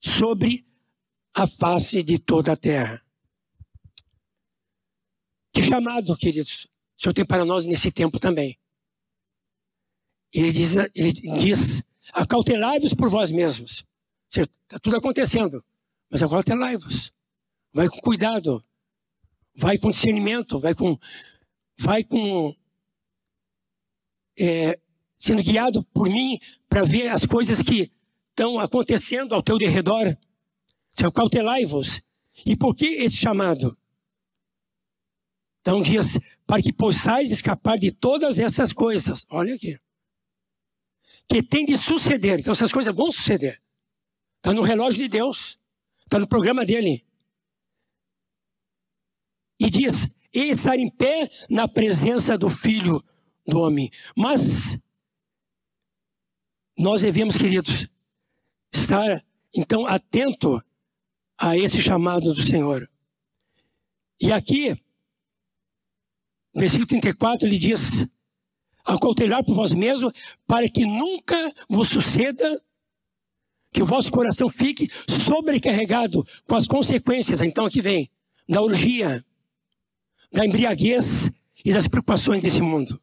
sobre 0.00 0.66
a 1.34 1.46
face 1.46 2.02
de 2.02 2.18
toda 2.18 2.52
a 2.52 2.56
terra. 2.56 3.00
Que 5.52 5.62
chamado, 5.62 6.16
queridos, 6.16 6.66
o 6.98 7.02
Senhor 7.02 7.14
tem 7.14 7.24
para 7.24 7.44
nós 7.44 7.66
nesse 7.66 7.92
tempo 7.92 8.18
também. 8.18 8.58
Ele 10.32 10.52
diz, 10.52 10.76
ele 10.94 11.12
diz 11.12 11.82
acautelai-vos 12.12 12.94
por 12.94 13.08
vós 13.08 13.30
mesmos. 13.30 13.84
Está 14.28 14.78
tudo 14.80 14.96
acontecendo, 14.96 15.64
mas 16.10 16.22
acautelai-vos. 16.22 17.12
Vai 17.72 17.88
com 17.88 18.00
cuidado, 18.00 18.64
vai 19.54 19.78
com 19.78 19.90
discernimento, 19.90 20.58
vai 20.58 20.74
com, 20.74 20.98
vai 21.78 22.02
com 22.02 22.54
é, 24.38 24.78
sendo 25.18 25.42
guiado 25.42 25.82
por 25.84 26.08
mim 26.08 26.38
para 26.68 26.82
ver 26.82 27.08
as 27.08 27.24
coisas 27.26 27.62
que 27.62 27.90
estão 28.30 28.58
acontecendo 28.58 29.34
ao 29.34 29.42
teu 29.42 29.58
derredor. 29.58 30.16
Acautelai-vos. 31.02 32.00
E 32.44 32.56
por 32.56 32.74
que 32.74 32.86
esse 32.86 33.16
chamado? 33.16 33.76
Então 35.60 35.82
diz, 35.82 36.18
para 36.46 36.62
que 36.62 36.72
possais 36.72 37.30
escapar 37.30 37.78
de 37.78 37.90
todas 37.90 38.38
essas 38.38 38.72
coisas. 38.72 39.26
Olha 39.30 39.54
aqui 39.54 39.78
que 41.28 41.42
tem 41.42 41.64
de 41.64 41.76
suceder. 41.76 42.40
Então 42.40 42.52
essas 42.52 42.72
coisas 42.72 42.94
vão 42.94 43.10
suceder. 43.10 43.60
Está 44.36 44.52
no 44.52 44.62
relógio 44.62 45.02
de 45.02 45.08
Deus. 45.08 45.58
Está 46.04 46.18
no 46.18 46.26
programa 46.26 46.64
dele. 46.64 47.04
E 49.58 49.68
diz: 49.68 50.06
e 50.32 50.50
estar 50.50 50.78
em 50.78 50.90
pé 50.90 51.28
na 51.50 51.66
presença 51.66 52.38
do 52.38 52.48
Filho 52.48 53.02
do 53.46 53.60
Homem. 53.60 53.90
Mas 54.16 54.78
nós 56.76 57.02
devemos, 57.02 57.36
queridos, 57.38 57.86
estar 58.72 59.24
então 59.54 59.86
atento 59.86 60.62
a 61.38 61.56
esse 61.56 61.80
chamado 61.80 62.34
do 62.34 62.42
Senhor. 62.42 62.88
E 64.20 64.32
aqui, 64.32 64.70
no 66.54 66.60
versículo 66.60 66.86
34, 66.86 67.46
ele 67.46 67.58
diz: 67.58 68.06
acautelar 68.84 69.44
por 69.44 69.54
vós 69.54 69.72
mesmos, 69.72 70.12
para 70.46 70.68
que 70.68 70.86
nunca 70.86 71.52
vos 71.68 71.88
suceda 71.88 72.62
que 73.72 73.82
o 73.82 73.86
vosso 73.86 74.10
coração 74.10 74.48
fique 74.48 74.88
sobrecarregado 75.06 76.26
com 76.46 76.54
as 76.54 76.66
consequências, 76.66 77.42
então 77.42 77.66
aqui 77.66 77.82
vem, 77.82 78.10
da 78.48 78.62
orgia, 78.62 79.22
da 80.32 80.46
embriaguez 80.46 81.28
e 81.62 81.72
das 81.72 81.86
preocupações 81.86 82.42
desse 82.42 82.62
mundo. 82.62 82.98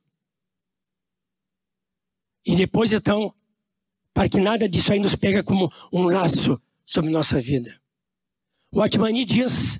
E 2.45 2.55
depois, 2.55 2.91
então, 2.91 3.33
para 4.13 4.29
que 4.29 4.39
nada 4.39 4.67
disso 4.67 4.91
aí 4.91 4.99
nos 4.99 5.15
pega 5.15 5.43
como 5.43 5.71
um 5.91 6.03
laço 6.03 6.61
sobre 6.85 7.09
nossa 7.09 7.39
vida. 7.39 7.73
O 8.71 8.81
Atmani 8.81 9.25
diz 9.25 9.79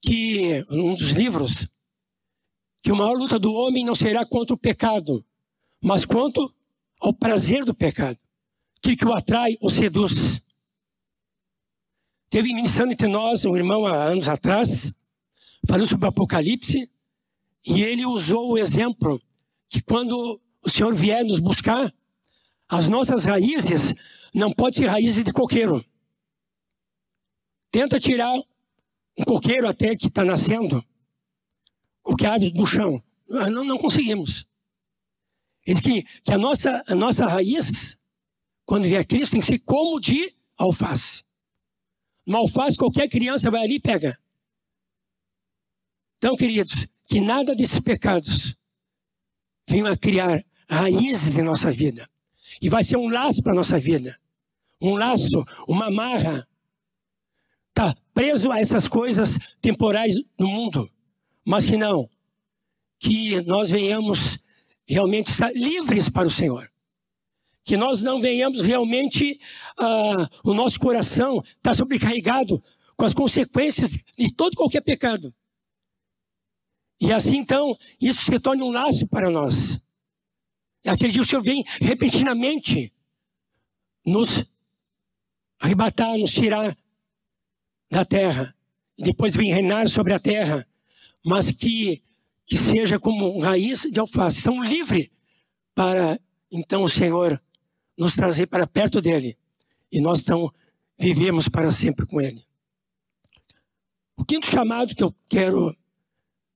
que, 0.00 0.64
um 0.68 0.94
dos 0.94 1.10
livros, 1.10 1.68
que 2.82 2.90
a 2.90 2.94
maior 2.94 3.16
luta 3.16 3.38
do 3.38 3.52
homem 3.52 3.84
não 3.84 3.94
será 3.94 4.26
contra 4.26 4.54
o 4.54 4.58
pecado, 4.58 5.24
mas 5.80 6.04
quanto 6.04 6.52
ao 7.00 7.12
prazer 7.12 7.64
do 7.64 7.74
pecado, 7.74 8.18
aquilo 8.78 8.96
que 8.96 9.06
o 9.06 9.12
atrai 9.12 9.56
ou 9.60 9.70
seduz. 9.70 10.40
Teve 12.28 12.52
ministrando 12.52 12.92
entre 12.92 13.08
nós 13.08 13.44
um 13.44 13.56
irmão 13.56 13.86
há 13.86 14.04
anos 14.04 14.26
atrás, 14.26 14.92
falando 15.66 15.86
sobre 15.86 16.06
o 16.06 16.08
Apocalipse, 16.08 16.90
e 17.64 17.82
ele 17.82 18.04
usou 18.04 18.52
o 18.52 18.58
exemplo 18.58 19.20
que 19.68 19.80
quando 19.80 20.40
o 20.64 20.70
Senhor 20.70 20.94
vier 20.94 21.24
nos 21.24 21.38
buscar, 21.38 21.92
as 22.68 22.88
nossas 22.88 23.24
raízes 23.24 23.94
não 24.32 24.52
podem 24.52 24.80
ser 24.80 24.86
raízes 24.86 25.24
de 25.24 25.32
coqueiro. 25.32 25.84
Tenta 27.70 27.98
tirar 27.98 28.32
um 29.18 29.24
coqueiro 29.24 29.68
até 29.68 29.96
que 29.96 30.06
está 30.06 30.24
nascendo 30.24 30.84
qualquer 32.02 32.28
árvore 32.28 32.52
do 32.52 32.66
chão. 32.66 33.02
Não, 33.28 33.64
não 33.64 33.78
conseguimos. 33.78 34.46
Diz 35.66 35.80
que, 35.80 36.02
que 36.02 36.32
a, 36.32 36.38
nossa, 36.38 36.82
a 36.86 36.94
nossa 36.94 37.26
raiz, 37.26 38.00
quando 38.64 38.84
vier 38.84 39.06
Cristo, 39.06 39.32
tem 39.32 39.40
que 39.40 39.46
ser 39.46 39.58
como 39.60 40.00
de 40.00 40.34
alface. 40.56 41.24
Uma 42.26 42.38
alface, 42.38 42.76
qualquer 42.76 43.08
criança 43.08 43.50
vai 43.50 43.62
ali 43.62 43.74
e 43.74 43.80
pega. 43.80 44.18
Então, 46.18 46.36
queridos, 46.36 46.86
que 47.08 47.20
nada 47.20 47.54
desses 47.54 47.80
pecados 47.80 48.56
venham 49.68 49.86
a 49.86 49.96
criar 49.96 50.44
raízes 50.68 51.36
em 51.36 51.42
nossa 51.42 51.70
vida. 51.70 52.08
E 52.60 52.68
vai 52.68 52.84
ser 52.84 52.96
um 52.96 53.08
laço 53.08 53.42
para 53.42 53.54
nossa 53.54 53.78
vida. 53.78 54.16
Um 54.80 54.96
laço, 54.96 55.44
uma 55.66 55.86
amarra. 55.86 56.46
Está 57.70 57.94
preso 58.12 58.50
a 58.52 58.60
essas 58.60 58.86
coisas 58.86 59.38
temporais 59.60 60.14
no 60.38 60.48
mundo 60.48 60.90
mas 61.44 61.66
que 61.66 61.76
não, 61.76 62.08
que 62.98 63.40
nós 63.42 63.68
venhamos 63.68 64.38
realmente 64.86 65.30
estar 65.30 65.52
livres 65.52 66.08
para 66.08 66.28
o 66.28 66.30
Senhor. 66.30 66.70
Que 67.64 67.76
nós 67.76 68.02
não 68.02 68.20
venhamos 68.20 68.60
realmente, 68.60 69.38
uh, 69.78 70.50
o 70.50 70.54
nosso 70.54 70.80
coração 70.80 71.42
estar 71.56 71.74
sobrecarregado 71.74 72.62
com 72.96 73.04
as 73.04 73.14
consequências 73.14 73.90
de 73.90 74.32
todo 74.32 74.56
qualquer 74.56 74.80
pecado. 74.80 75.32
E 77.00 77.12
assim 77.12 77.36
então, 77.36 77.76
isso 78.00 78.24
se 78.24 78.38
torna 78.38 78.64
um 78.64 78.70
laço 78.70 79.06
para 79.06 79.30
nós. 79.30 79.80
E 80.84 80.88
aquele 80.88 81.12
dia 81.12 81.22
o 81.22 81.24
Senhor 81.24 81.42
vem 81.42 81.64
repentinamente 81.80 82.92
nos 84.04 84.42
arrebatar, 85.58 86.16
nos 86.18 86.32
tirar 86.32 86.76
da 87.90 88.04
terra. 88.04 88.54
E 88.98 89.02
depois 89.02 89.34
vem 89.34 89.52
reinar 89.52 89.88
sobre 89.88 90.12
a 90.12 90.18
terra 90.18 90.66
mas 91.24 91.50
que, 91.50 92.02
que 92.44 92.58
seja 92.58 92.98
como 92.98 93.38
raiz 93.38 93.82
de 93.82 94.00
alface. 94.00 94.40
São 94.40 94.62
livres 94.62 95.08
para, 95.74 96.18
então, 96.50 96.82
o 96.82 96.90
Senhor 96.90 97.40
nos 97.96 98.14
trazer 98.14 98.46
para 98.46 98.66
perto 98.66 99.00
dele. 99.00 99.38
E 99.90 100.00
nós, 100.00 100.20
então, 100.20 100.52
vivemos 100.98 101.48
para 101.48 101.70
sempre 101.70 102.06
com 102.06 102.20
ele. 102.20 102.44
O 104.16 104.24
quinto 104.24 104.46
chamado 104.46 104.94
que 104.94 105.02
eu 105.02 105.14
quero, 105.28 105.76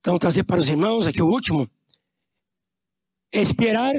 então, 0.01 0.19
trazer 0.19 0.45
para 0.45 0.61
os 0.61 0.69
irmãos, 0.69 1.07
aqui 1.07 1.23
o 1.23 1.31
último, 1.31 1.69
é 3.33 3.41
esperar 3.41 3.95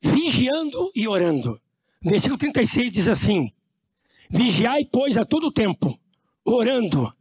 vigiando 0.00 0.90
e 0.94 1.06
orando. 1.06 1.60
Versículo 2.02 2.38
36 2.38 2.92
diz 2.92 3.08
assim: 3.08 3.52
Vigiai, 4.30 4.84
pois, 4.84 5.16
a 5.16 5.24
todo 5.24 5.50
tempo, 5.50 5.98
orando, 6.44 7.12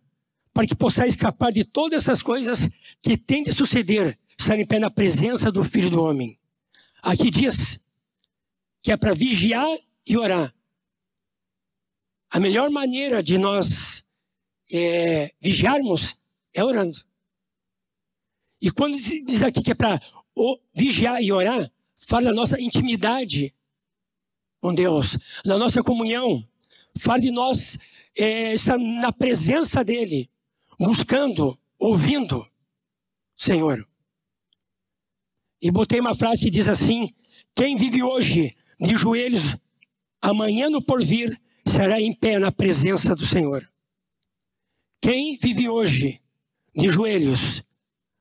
para 0.53 0.67
que 0.67 0.75
possais 0.75 1.13
escapar 1.13 1.51
de 1.51 1.63
todas 1.63 2.03
essas 2.03 2.21
coisas 2.21 2.67
que 3.01 3.17
têm 3.17 3.43
de 3.43 3.51
suceder, 3.51 4.17
estar 4.38 4.57
em 4.57 4.65
pé 4.65 4.80
na 4.80 4.91
presença 4.91 5.51
do 5.51 5.63
Filho 5.63 5.89
do 5.89 6.01
Homem. 6.01 6.38
Aqui 7.01 7.30
diz 7.30 7.80
que 8.82 8.91
é 8.91 8.97
para 8.97 9.13
vigiar 9.13 9.67
e 10.05 10.17
orar. 10.17 10.53
A 12.30 12.39
melhor 12.39 12.69
maneira 12.69 13.23
de 13.23 13.38
nós 13.38 14.03
é, 14.71 15.34
vigiarmos 15.39 16.15
é 16.53 16.63
orando. 16.63 16.99
E 18.61 18.71
quando 18.71 18.97
diz 18.97 19.43
aqui 19.43 19.61
que 19.61 19.71
é 19.71 19.75
para 19.75 20.01
vigiar 20.73 21.21
e 21.21 21.32
orar, 21.32 21.71
fala 22.08 22.30
da 22.30 22.34
nossa 22.34 22.60
intimidade 22.60 23.53
com 24.62 24.74
Deus, 24.74 25.18
da 25.43 25.58
nossa 25.58 25.84
comunhão, 25.84 26.41
fala 26.97 27.20
de 27.20 27.32
nós 27.32 27.78
é, 28.18 28.53
estar 28.53 28.80
na 28.80 29.12
presença 29.12 29.84
dEle, 29.84 30.32
buscando, 30.80 31.60
ouvindo, 31.78 32.47
Senhor. 33.36 33.86
E 35.62 35.70
botei 35.70 35.99
uma 35.99 36.16
frase 36.16 36.41
que 36.41 36.49
diz 36.49 36.70
assim: 36.70 37.14
Quem 37.53 37.76
vive 37.76 38.01
hoje 38.01 38.55
de 38.80 38.95
joelhos, 38.95 39.41
amanhã 40.22 40.70
no 40.70 40.82
porvir, 40.82 41.38
será 41.66 41.99
em 41.99 42.14
pé 42.14 42.39
na 42.39 42.53
presença 42.53 43.18
do 43.18 43.26
Senhor. 43.26 43.70
Quem 45.01 45.38
vive 45.38 45.68
hoje 45.68 46.22
de 46.74 46.88
joelhos, 46.88 47.62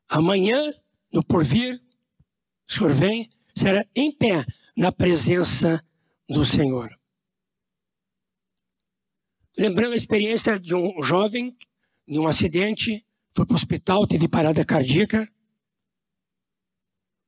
amanhã 0.09 0.74
no 1.12 1.22
porvir, 1.22 1.80
o 2.68 2.72
Senhor 2.72 2.93
vem, 2.93 3.30
será 3.57 3.84
em 3.94 4.12
pé 4.12 4.44
na 4.76 4.92
presença 4.92 5.82
do 6.28 6.44
Senhor. 6.44 6.90
Lembrando 9.59 9.94
a 9.94 9.96
experiência 9.96 10.59
de 10.61 10.74
um 10.74 11.02
jovem, 11.02 11.57
em 12.07 12.18
um 12.18 12.26
acidente, 12.26 13.04
foi 13.34 13.46
para 13.46 13.54
o 13.54 13.57
hospital, 13.57 14.07
teve 14.07 14.28
parada 14.28 14.64
cardíaca, 14.64 15.26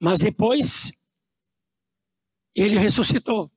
mas 0.01 0.19
depois 0.19 0.93
ele 2.55 2.79
ressuscitou. 2.79 3.51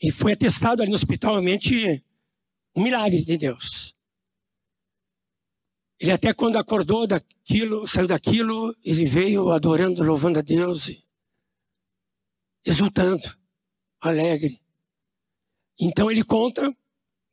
E 0.00 0.12
foi 0.12 0.32
atestado 0.32 0.80
ali 0.80 0.90
no 0.90 0.96
hospital, 0.96 1.32
realmente, 1.32 2.04
um 2.76 2.82
milagre 2.82 3.24
de 3.24 3.36
Deus. 3.36 3.96
Ele 5.98 6.12
até 6.12 6.32
quando 6.32 6.56
acordou 6.56 7.08
daquilo, 7.08 7.86
saiu 7.88 8.06
daquilo, 8.06 8.72
ele 8.84 9.04
veio 9.04 9.50
adorando, 9.50 10.04
louvando 10.04 10.38
a 10.38 10.42
Deus, 10.42 10.88
exultando, 12.68 13.26
alegre. 14.00 14.60
Então 15.80 16.10
ele 16.10 16.22
conta, 16.22 16.74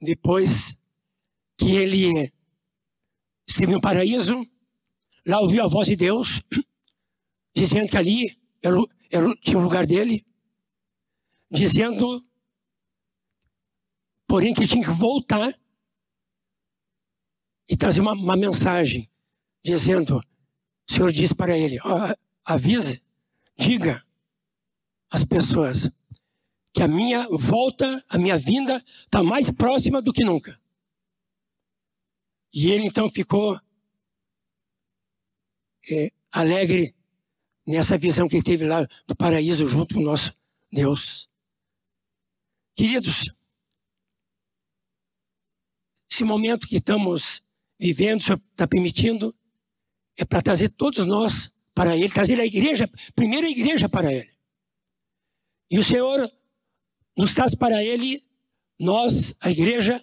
depois 0.02 0.82
que 1.58 1.76
ele 1.76 2.32
esteve 3.48 3.74
no 3.74 3.82
paraíso, 3.82 4.46
lá 5.28 5.40
ouviu 5.42 5.64
a 5.64 5.68
voz 5.68 5.88
de 5.88 5.96
Deus, 5.96 6.42
dizendo 7.54 7.90
que 7.90 7.98
ali 7.98 8.40
tinha 9.42 9.58
o 9.58 9.62
lugar 9.62 9.86
dele, 9.86 10.26
dizendo, 11.52 12.26
porém, 14.28 14.54
que 14.54 14.68
tinha 14.68 14.86
que 14.86 14.92
voltar 14.92 15.54
e 17.68 17.76
trazer 17.76 18.00
uma, 18.00 18.14
uma 18.14 18.38
mensagem 18.38 19.10
dizendo: 19.64 20.18
o 20.18 20.94
Senhor 20.94 21.12
diz 21.12 21.34
para 21.34 21.58
ele, 21.58 21.78
avise, 22.46 23.04
diga 23.58 24.06
às 25.16 25.24
pessoas 25.24 25.90
que 26.74 26.82
a 26.82 26.88
minha 26.90 27.26
volta, 27.30 28.04
a 28.10 28.18
minha 28.18 28.38
vinda 28.38 28.84
está 29.06 29.24
mais 29.24 29.50
próxima 29.50 30.02
do 30.02 30.12
que 30.12 30.26
nunca. 30.26 30.60
E 32.54 32.70
ele 32.70 32.86
então 32.86 33.10
ficou 33.10 33.58
é, 35.90 36.12
alegre 36.32 36.94
nessa 37.66 37.98
visão 37.98 38.28
que 38.28 38.36
ele 38.36 38.44
teve 38.44 38.66
lá 38.66 38.86
do 39.08 39.16
paraíso 39.16 39.66
junto 39.66 39.96
com 39.96 40.02
o 40.02 40.04
nosso 40.04 40.38
Deus. 40.70 41.30
Queridos, 42.76 43.34
esse 46.12 46.26
momento 46.26 46.68
que 46.68 46.76
estamos 46.76 47.42
vivendo, 47.80 48.20
o 48.20 48.24
Senhor 48.24 48.42
está 48.52 48.68
permitindo, 48.68 49.34
é 50.18 50.26
para 50.26 50.42
trazer 50.42 50.70
todos 50.70 51.06
nós 51.06 51.56
para 51.74 51.96
Ele, 51.96 52.10
trazer 52.10 52.40
a 52.40 52.46
igreja, 52.46 52.90
primeiro 53.16 53.48
a 53.48 53.50
igreja 53.50 53.88
para 53.88 54.14
Ele. 54.14 54.35
E 55.70 55.80
o 55.80 55.84
Senhor 55.84 56.30
nos 57.18 57.34
traz 57.34 57.56
para 57.56 57.84
Ele, 57.84 58.22
nós, 58.80 59.34
a 59.40 59.50
igreja, 59.50 60.02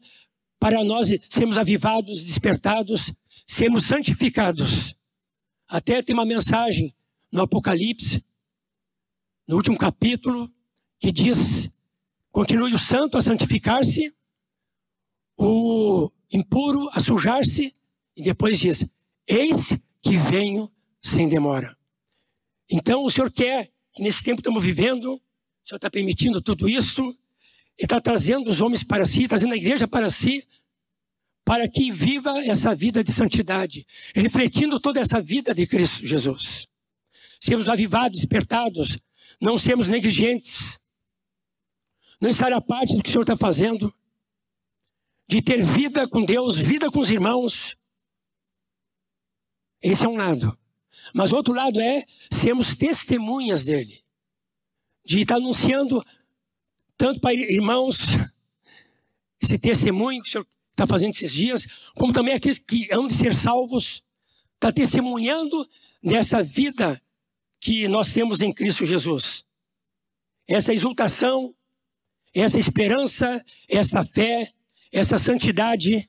para 0.58 0.82
nós 0.82 1.08
sermos 1.28 1.58
avivados, 1.58 2.22
despertados, 2.24 3.12
sermos 3.46 3.84
santificados. 3.84 4.94
Até 5.68 6.02
tem 6.02 6.14
uma 6.14 6.24
mensagem 6.24 6.94
no 7.30 7.42
Apocalipse, 7.42 8.24
no 9.46 9.56
último 9.56 9.76
capítulo, 9.76 10.52
que 10.98 11.10
diz: 11.10 11.70
continue 12.30 12.74
o 12.74 12.78
santo 12.78 13.18
a 13.18 13.22
santificar-se, 13.22 14.14
o 15.36 16.10
impuro 16.32 16.88
a 16.92 17.00
sujar-se, 17.00 17.74
e 18.16 18.22
depois 18.22 18.58
diz: 18.58 18.84
Eis 19.26 19.76
que 20.00 20.16
venho 20.16 20.70
sem 21.00 21.28
demora. 21.28 21.76
Então 22.70 23.04
o 23.04 23.10
Senhor 23.10 23.30
quer 23.30 23.72
que 23.92 24.02
nesse 24.02 24.22
tempo 24.22 24.36
que 24.36 24.48
estamos 24.48 24.62
vivendo, 24.62 25.20
o 25.64 25.68
Senhor 25.68 25.76
está 25.76 25.90
permitindo 25.90 26.40
tudo 26.40 26.68
isso, 26.68 27.02
e 27.78 27.84
está 27.84 28.00
trazendo 28.00 28.50
os 28.50 28.60
homens 28.60 28.82
para 28.82 29.06
si, 29.06 29.28
trazendo 29.28 29.54
a 29.54 29.56
igreja 29.56 29.86
para 29.88 30.10
si, 30.10 30.46
para 31.44 31.68
que 31.68 31.90
viva 31.90 32.38
essa 32.44 32.74
vida 32.74 33.02
de 33.02 33.12
santidade, 33.12 33.86
refletindo 34.14 34.78
toda 34.78 35.00
essa 35.00 35.20
vida 35.20 35.54
de 35.54 35.66
Cristo 35.66 36.06
Jesus. 36.06 36.66
Sermos 37.40 37.68
avivados, 37.68 38.18
despertados, 38.18 38.98
não 39.40 39.58
sermos 39.58 39.88
negligentes, 39.88 40.78
não 42.20 42.30
estar 42.30 42.52
à 42.52 42.60
parte 42.60 42.96
do 42.96 43.02
que 43.02 43.08
o 43.08 43.12
Senhor 43.12 43.22
está 43.22 43.36
fazendo, 43.36 43.92
de 45.28 45.42
ter 45.42 45.64
vida 45.64 46.06
com 46.06 46.24
Deus, 46.24 46.56
vida 46.56 46.90
com 46.90 47.00
os 47.00 47.10
irmãos. 47.10 47.76
Esse 49.80 50.04
é 50.04 50.08
um 50.08 50.16
lado. 50.16 50.56
Mas 51.12 51.32
outro 51.32 51.52
lado 51.52 51.80
é 51.80 52.04
sermos 52.30 52.76
testemunhas 52.76 53.64
dele. 53.64 54.01
De 55.04 55.20
estar 55.20 55.36
anunciando 55.36 56.04
tanto 56.96 57.20
para 57.20 57.34
irmãos 57.34 57.98
esse 59.40 59.58
testemunho 59.58 60.22
que 60.22 60.28
o 60.28 60.32
Senhor 60.32 60.46
está 60.70 60.86
fazendo 60.86 61.10
esses 61.10 61.32
dias, 61.32 61.66
como 61.94 62.12
também 62.12 62.34
aqueles 62.34 62.58
que 62.58 62.88
hão 62.92 63.06
de 63.06 63.14
ser 63.14 63.34
salvos, 63.34 64.02
está 64.54 64.72
testemunhando 64.72 65.68
dessa 66.02 66.42
vida 66.42 67.00
que 67.58 67.88
nós 67.88 68.12
temos 68.12 68.40
em 68.40 68.52
Cristo 68.52 68.86
Jesus. 68.86 69.44
Essa 70.46 70.72
exultação, 70.72 71.54
essa 72.32 72.58
esperança, 72.58 73.44
essa 73.68 74.04
fé, 74.04 74.52
essa 74.92 75.18
santidade 75.18 76.08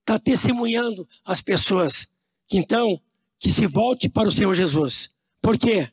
está 0.00 0.18
testemunhando 0.18 1.08
as 1.24 1.40
pessoas 1.40 2.06
que 2.46 2.58
então 2.58 3.00
que 3.38 3.50
se 3.50 3.66
volte 3.66 4.08
para 4.08 4.28
o 4.28 4.32
Senhor 4.32 4.54
Jesus. 4.54 5.10
Por 5.40 5.58
quê? 5.58 5.90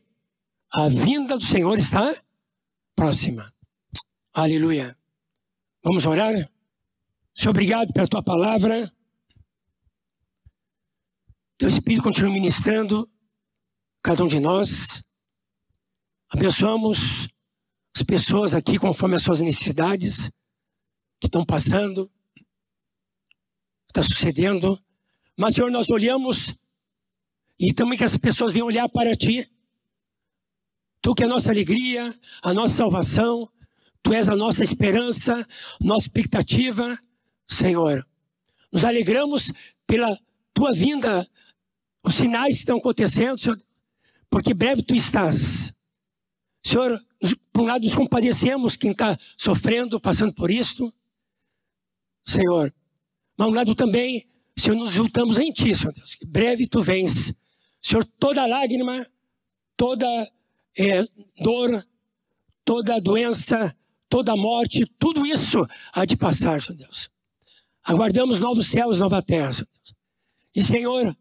A 0.74 0.88
vinda 0.88 1.38
do 1.38 1.44
Senhor 1.44 1.78
está 1.78 2.16
próxima. 2.96 3.52
Aleluia. 4.34 4.98
Vamos 5.84 6.06
orar? 6.06 6.34
Senhor, 7.36 7.50
obrigado 7.50 7.92
pela 7.92 8.08
tua 8.08 8.24
palavra. 8.24 8.90
Teu 11.58 11.68
Espírito 11.68 12.04
continua 12.04 12.32
ministrando 12.32 13.06
cada 14.02 14.24
um 14.24 14.28
de 14.28 14.40
nós. 14.40 15.04
Abençoamos 16.30 17.28
as 17.94 18.04
pessoas 18.04 18.54
aqui 18.54 18.80
conforme 18.80 19.18
as 19.18 19.24
suas 19.24 19.42
necessidades 19.42 20.32
que 21.20 21.28
estão 21.28 21.46
passando, 21.46 22.10
está 23.88 24.02
sucedendo. 24.02 24.82
Mas, 25.38 25.56
Senhor, 25.56 25.70
nós 25.70 25.90
olhamos 25.90 26.54
e 27.60 27.74
também 27.74 27.98
que 27.98 28.06
as 28.06 28.16
pessoas 28.16 28.54
venham 28.54 28.68
olhar 28.68 28.88
para 28.88 29.14
Ti. 29.16 29.52
Tu 31.02 31.16
que 31.16 31.24
é 31.24 31.26
a 31.26 31.30
nossa 31.30 31.50
alegria, 31.50 32.14
a 32.44 32.54
nossa 32.54 32.76
salvação, 32.76 33.50
Tu 34.04 34.14
és 34.14 34.28
a 34.30 34.36
nossa 34.36 34.64
esperança, 34.64 35.48
nossa 35.80 36.06
expectativa, 36.06 36.98
Senhor. 37.48 38.06
Nos 38.72 38.84
alegramos 38.84 39.52
pela 39.86 40.18
Tua 40.54 40.74
vinda, 40.74 41.28
os 42.04 42.16
sinais 42.16 42.56
que 42.56 42.60
estão 42.62 42.78
acontecendo, 42.78 43.40
Senhor, 43.40 43.60
porque 44.30 44.54
breve 44.54 44.84
Tu 44.84 44.96
estás. 44.96 45.74
Senhor, 46.64 47.00
por 47.52 47.64
um 47.64 47.66
lado 47.66 47.84
nos 47.84 47.96
compadecemos 47.96 48.76
quem 48.76 48.92
está 48.92 49.18
sofrendo, 49.38 50.00
passando 50.00 50.34
por 50.34 50.52
isto, 50.52 50.92
Senhor. 52.26 52.74
Mas 53.38 53.48
um 53.48 53.54
lado 53.54 53.74
também, 53.74 54.28
Senhor, 54.58 54.76
nos 54.76 54.94
juntamos 54.94 55.38
em 55.38 55.52
Ti, 55.52 55.76
Senhor 55.76 55.94
Deus. 55.94 56.16
Que 56.16 56.26
breve 56.26 56.68
Tu 56.68 56.82
vens. 56.82 57.34
Senhor, 57.82 58.06
toda 58.20 58.46
lágrima, 58.46 59.06
toda 59.76 60.08
é, 60.78 61.06
dor, 61.42 61.86
toda 62.64 63.00
doença, 63.00 63.76
toda 64.08 64.36
morte, 64.36 64.86
tudo 64.98 65.26
isso 65.26 65.66
há 65.94 66.06
de 66.06 66.16
passar, 66.16 66.62
Senhor 66.62 66.78
Deus. 66.78 67.10
Aguardamos 67.84 68.40
novos 68.40 68.68
céus, 68.68 69.00
nova 69.00 69.22
terra, 69.22 69.54
Senhor 69.54 69.68
Deus. 69.74 69.96
E, 70.56 70.64
Senhor, 70.64 71.18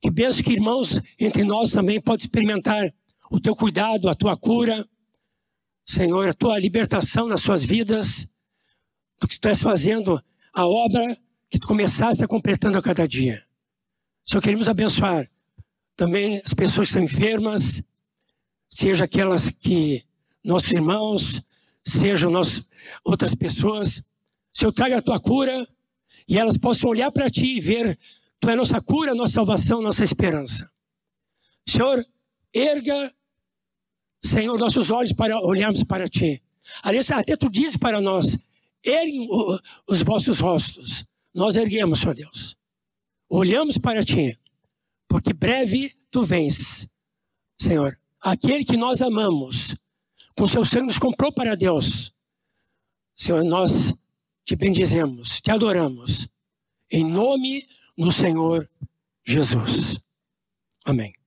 que 0.00 0.10
benção 0.10 0.42
que 0.42 0.52
irmãos 0.52 1.00
entre 1.18 1.44
nós 1.44 1.70
também 1.70 2.00
podem 2.00 2.24
experimentar 2.24 2.92
o 3.30 3.40
Teu 3.40 3.56
cuidado, 3.56 4.08
a 4.08 4.14
Tua 4.14 4.36
cura, 4.36 4.86
Senhor, 5.84 6.28
a 6.28 6.34
Tua 6.34 6.58
libertação 6.58 7.26
nas 7.26 7.40
suas 7.40 7.64
vidas, 7.64 8.26
do 9.20 9.26
que 9.26 9.34
Tu 9.34 9.38
estás 9.38 9.60
fazendo 9.60 10.22
a 10.52 10.66
obra 10.66 11.16
que 11.50 11.58
tu 11.58 11.66
começaste 11.66 12.22
a 12.22 12.28
completando 12.28 12.78
a 12.78 12.82
cada 12.82 13.06
dia. 13.06 13.42
Senhor, 14.24 14.42
queremos 14.42 14.68
abençoar 14.68 15.28
também 15.96 16.40
as 16.44 16.52
pessoas 16.52 16.90
que 16.90 16.98
estão 16.98 17.02
enfermas, 17.02 17.82
seja 18.68 19.04
aquelas 19.04 19.50
que, 19.50 20.04
nossos 20.44 20.70
irmãos, 20.70 21.40
sejam 21.84 22.30
nós, 22.30 22.62
outras 23.04 23.34
pessoas. 23.34 24.02
Senhor, 24.52 24.72
traga 24.72 24.98
a 24.98 25.02
tua 25.02 25.18
cura 25.18 25.66
e 26.28 26.38
elas 26.38 26.58
possam 26.58 26.90
olhar 26.90 27.10
para 27.10 27.30
ti 27.30 27.56
e 27.56 27.60
ver 27.60 27.98
tu 28.40 28.48
é 28.48 28.54
nossa 28.54 28.80
cura, 28.80 29.14
nossa 29.14 29.34
salvação, 29.34 29.82
nossa 29.82 30.04
esperança. 30.04 30.70
Senhor, 31.66 32.04
erga, 32.54 33.12
Senhor, 34.22 34.58
nossos 34.58 34.90
olhos 34.90 35.12
para 35.12 35.38
olharmos 35.40 35.84
para 35.84 36.08
ti. 36.08 36.42
Aliás, 36.82 37.10
até 37.10 37.36
tu 37.36 37.50
dizes 37.50 37.76
para 37.76 38.00
nós: 38.00 38.36
erguem 38.84 39.28
os 39.86 40.02
vossos 40.02 40.38
rostos. 40.38 41.04
Nós 41.34 41.56
erguemos, 41.56 42.00
Senhor 42.00 42.14
Deus. 42.14 42.56
Olhamos 43.28 43.76
para 43.78 44.02
ti, 44.02 44.38
porque 45.06 45.32
breve 45.32 45.94
tu 46.10 46.24
vens, 46.24 46.88
Senhor. 47.60 47.98
Aquele 48.20 48.64
que 48.64 48.76
nós 48.76 49.00
amamos, 49.00 49.76
com 50.36 50.46
seu 50.48 50.64
sangue 50.64 50.86
nos 50.86 50.98
comprou 50.98 51.32
para 51.32 51.56
Deus. 51.56 52.12
Senhor, 53.14 53.44
nós 53.44 53.92
te 54.44 54.54
bendizemos, 54.56 55.40
te 55.40 55.50
adoramos. 55.50 56.28
Em 56.90 57.04
nome 57.04 57.66
do 57.96 58.10
Senhor 58.10 58.68
Jesus. 59.24 59.96
Amém. 60.84 61.17